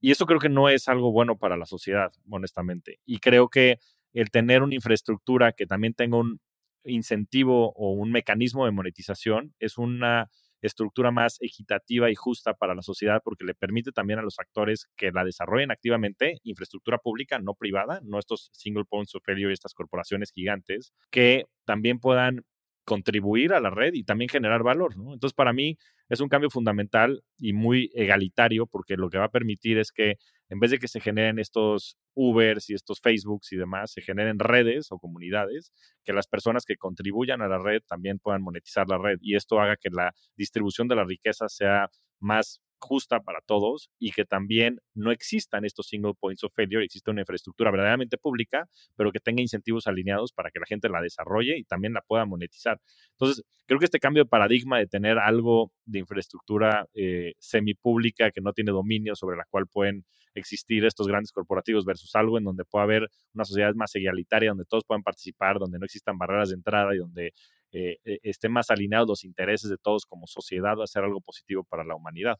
[0.00, 3.00] y eso creo que no es algo bueno para la sociedad, honestamente.
[3.06, 3.78] Y creo que
[4.12, 6.40] el tener una infraestructura que también tenga un
[6.84, 10.30] incentivo o un mecanismo de monetización es una
[10.66, 14.88] estructura más equitativa y justa para la sociedad porque le permite también a los actores
[14.96, 19.74] que la desarrollen activamente, infraestructura pública, no privada, no estos single points of failure estas
[19.74, 22.44] corporaciones gigantes, que también puedan
[22.86, 25.12] contribuir a la red y también generar valor, ¿no?
[25.12, 25.76] Entonces, para mí
[26.08, 30.14] es un cambio fundamental y muy egalitario porque lo que va a permitir es que
[30.48, 34.38] en vez de que se generen estos Ubers y estos Facebooks y demás, se generen
[34.38, 35.72] redes o comunidades,
[36.04, 39.60] que las personas que contribuyan a la red también puedan monetizar la red y esto
[39.60, 44.80] haga que la distribución de la riqueza sea más justa para todos y que también
[44.94, 49.42] no existan estos single points of failure, exista una infraestructura verdaderamente pública, pero que tenga
[49.42, 52.80] incentivos alineados para que la gente la desarrolle y también la pueda monetizar.
[53.12, 58.40] Entonces, creo que este cambio de paradigma de tener algo de infraestructura eh, semipública que
[58.40, 60.04] no tiene dominio sobre la cual pueden
[60.34, 64.64] existir estos grandes corporativos versus algo en donde pueda haber una sociedad más egalitaria, donde
[64.66, 67.32] todos puedan participar, donde no existan barreras de entrada y donde
[67.72, 71.64] eh, e, estén más alineados los intereses de todos como sociedad, a ser algo positivo
[71.64, 72.38] para la humanidad.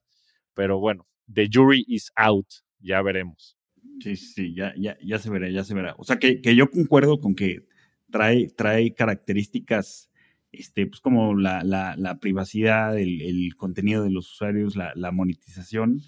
[0.57, 2.47] Pero bueno, the jury is out,
[2.81, 3.57] ya veremos.
[4.01, 5.95] Sí, sí, ya, ya, ya se verá, ya se verá.
[5.99, 7.67] O sea, que, que yo concuerdo con que
[8.11, 10.11] trae, trae características,
[10.51, 15.13] este, pues como la, la, la privacidad, el, el, contenido de los usuarios, la, la,
[15.13, 16.01] monetización,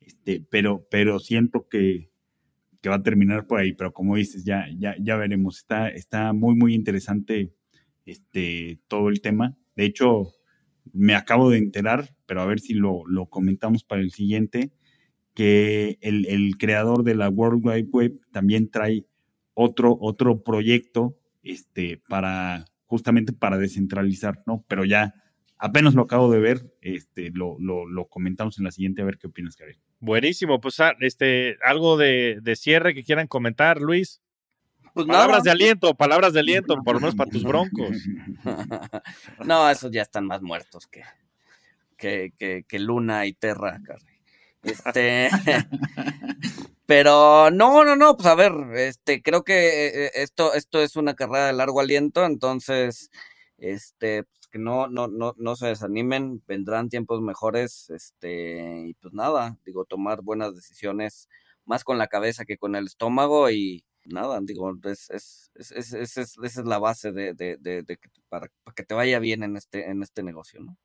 [0.00, 2.10] este, pero, pero siento que,
[2.80, 5.58] que, va a terminar por ahí, pero como dices, ya, ya, ya veremos.
[5.58, 7.52] Está, está muy, muy interesante
[8.06, 9.58] este, todo el tema.
[9.76, 10.32] De hecho,
[10.92, 14.72] me acabo de enterar, pero a ver si lo, comentamos para el siguiente,
[15.34, 19.06] que el, el, creador de la World Wide Web también trae
[19.54, 24.64] otro, otro proyecto este, para justamente para descentralizar, ¿no?
[24.66, 25.14] Pero ya
[25.56, 29.18] apenas lo acabo de ver, este, lo, lo, lo comentamos en la siguiente, a ver
[29.18, 29.80] qué opinas, Gabriel.
[30.00, 34.20] Buenísimo, pues ah, este, algo de, de cierre que quieran comentar, Luis.
[34.94, 37.96] Pues palabras de aliento, palabras de aliento, por lo menos para tus broncos.
[39.44, 41.02] no, esos ya están más muertos que,
[41.96, 43.80] que, que, Luna y Terra,
[44.62, 45.30] Este,
[46.86, 51.14] pero no, no, no, pues a ver, este, creo que eh, esto, esto es una
[51.14, 53.10] carrera de largo aliento, entonces,
[53.58, 59.14] este, pues que no, no, no, no se desanimen, vendrán tiempos mejores, este, y pues
[59.14, 61.28] nada, digo, tomar buenas decisiones
[61.64, 66.36] más con la cabeza que con el estómago y, nada, digo, es, es, es, esa
[66.42, 67.84] es la base de, de, de,
[68.28, 70.76] para, para, que te vaya bien en este, en este negocio, ¿no?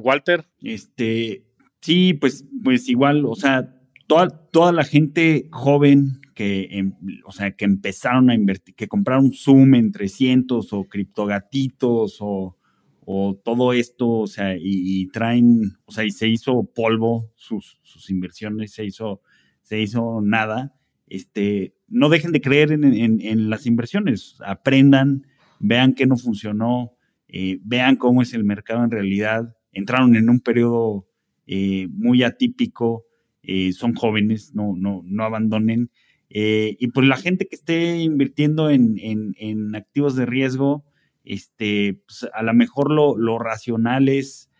[0.00, 0.46] Walter.
[0.60, 1.44] Este,
[1.80, 3.74] sí, pues, pues igual, o sea,
[4.06, 6.94] toda, toda la gente joven que, em,
[7.24, 12.56] o sea, que empezaron a invertir, que compraron Zoom en 300 o criptogatitos o,
[13.04, 17.78] o todo esto, o sea, y, y, traen, o sea, y se hizo polvo, sus,
[17.82, 19.22] sus inversiones se hizo,
[19.62, 20.74] se hizo nada
[21.10, 25.26] este, no dejen de creer en, las inversiones, aprendan,
[25.58, 26.92] vean qué no funcionó,
[27.28, 29.56] eh, vean cómo es el mercado en realidad.
[29.72, 31.06] Entraron en un periodo
[31.46, 33.04] eh, muy atípico,
[33.42, 35.90] eh, son jóvenes, no, no, no abandonen.
[36.30, 40.84] y pues la gente que esté invirtiendo en, activos de riesgo,
[41.24, 44.50] este, pues a lo mejor lo, lo racional es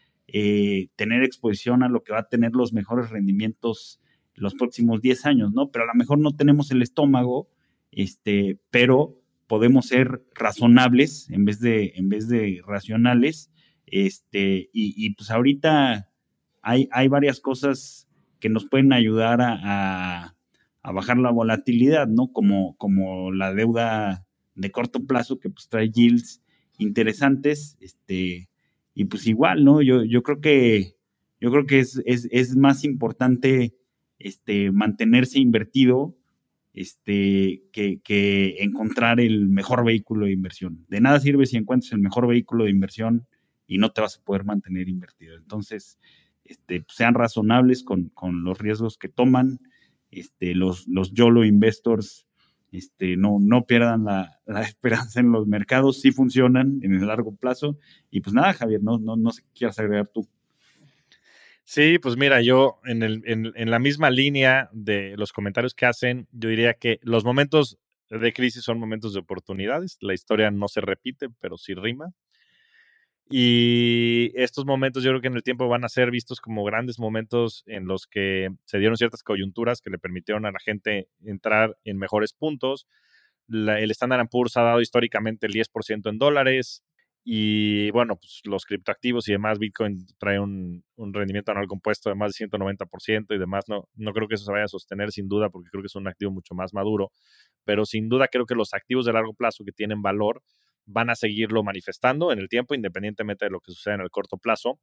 [0.96, 4.00] tener exposición a lo que va a tener los mejores rendimientos
[4.40, 5.70] los próximos 10 años, ¿no?
[5.70, 7.48] Pero a lo mejor no tenemos el estómago,
[7.90, 13.50] este, pero podemos ser razonables en vez de, en vez de racionales,
[13.86, 16.10] este, y, pues ahorita
[16.60, 18.06] hay, hay, varias cosas
[18.38, 20.36] que nos pueden ayudar a,
[20.82, 22.30] a, bajar la volatilidad, ¿no?
[22.30, 26.42] Como, como la deuda de corto plazo que pues trae yields
[26.76, 28.50] interesantes, este,
[28.94, 29.80] y pues igual, ¿no?
[29.80, 30.96] Yo, yo creo que,
[31.40, 33.74] yo creo que es, es, es más importante
[34.18, 36.16] este, mantenerse invertido
[36.74, 40.84] este, que, que, encontrar el mejor vehículo de inversión.
[40.88, 43.26] De nada sirve si encuentras el mejor vehículo de inversión
[43.66, 45.36] y no te vas a poder mantener invertido.
[45.36, 45.98] Entonces,
[46.44, 49.60] este, sean razonables con, con, los riesgos que toman.
[50.10, 52.26] Este, los, los YOLO investors
[52.72, 57.34] este, no, no pierdan la, la, esperanza en los mercados, sí funcionan en el largo
[57.34, 57.78] plazo.
[58.10, 60.28] Y pues nada, Javier, no, no, no sé quieras agregar tú.
[61.70, 65.84] Sí, pues mira, yo en, el, en, en, la misma línea de los comentarios que
[65.84, 67.76] hacen, yo diría que los momentos
[68.08, 69.98] de crisis son momentos de oportunidades.
[70.00, 72.14] La historia no se repite, pero sí rima.
[73.28, 76.98] Y estos momentos yo creo que en el tiempo van a ser vistos como grandes
[76.98, 81.76] momentos en los que se dieron ciertas coyunturas que le permitieron a la gente entrar
[81.84, 82.86] en mejores puntos.
[83.46, 86.82] El Standard Poor's ha dado históricamente el 10% en dólares
[87.30, 92.14] y bueno, pues los criptoactivos y demás, Bitcoin trae un, un, rendimiento anual compuesto de
[92.14, 93.66] más de 190% y demás.
[93.68, 95.94] No, no creo que eso se vaya a sostener sin duda porque creo que es
[95.94, 97.12] un activo mucho más maduro,
[97.64, 100.42] pero sin duda creo que los activos de largo plazo que tienen valor
[100.86, 104.38] van a seguirlo manifestando en el tiempo, independientemente de lo que suceda en el corto
[104.38, 104.80] plazo.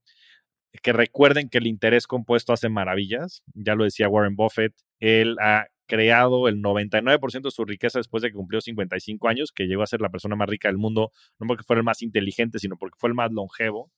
[0.84, 3.42] Que recuerden que el interés compuesto hace maravillas.
[3.56, 4.76] Ya lo decía Warren Buffett.
[5.00, 9.66] Él ha creado el 99% de su riqueza después de que cumplió 55 años, que
[9.66, 12.60] llegó a ser la persona más rica del mundo, no porque fuera el más inteligente,
[12.60, 13.92] sino porque fue el más longevo.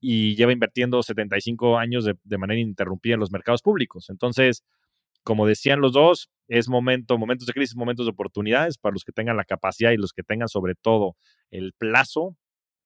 [0.00, 4.10] Y lleva invirtiendo 75 años de, manera ininterrumpida en los mercados públicos.
[4.10, 4.62] Entonces,
[5.22, 9.12] como decían los dos, es momento, momentos de crisis, momentos de oportunidades para los que
[9.12, 11.16] tengan la capacidad y los que tengan sobre todo
[11.50, 12.36] el plazo,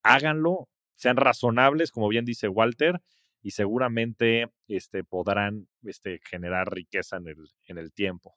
[0.03, 3.01] háganlo, sean razonables, como bien dice Walter,
[3.43, 8.37] y seguramente este, podrán este, generar riqueza en el, en el tiempo.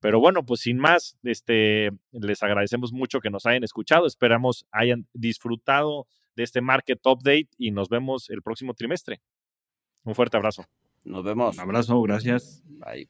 [0.00, 4.06] Pero bueno, pues sin más, este, les agradecemos mucho que nos hayan escuchado.
[4.06, 9.20] Esperamos hayan disfrutado de este Market Update y nos vemos el próximo trimestre.
[10.04, 10.64] Un fuerte abrazo.
[11.04, 11.56] Nos vemos.
[11.56, 12.62] Un abrazo, gracias.
[12.64, 13.08] Bye.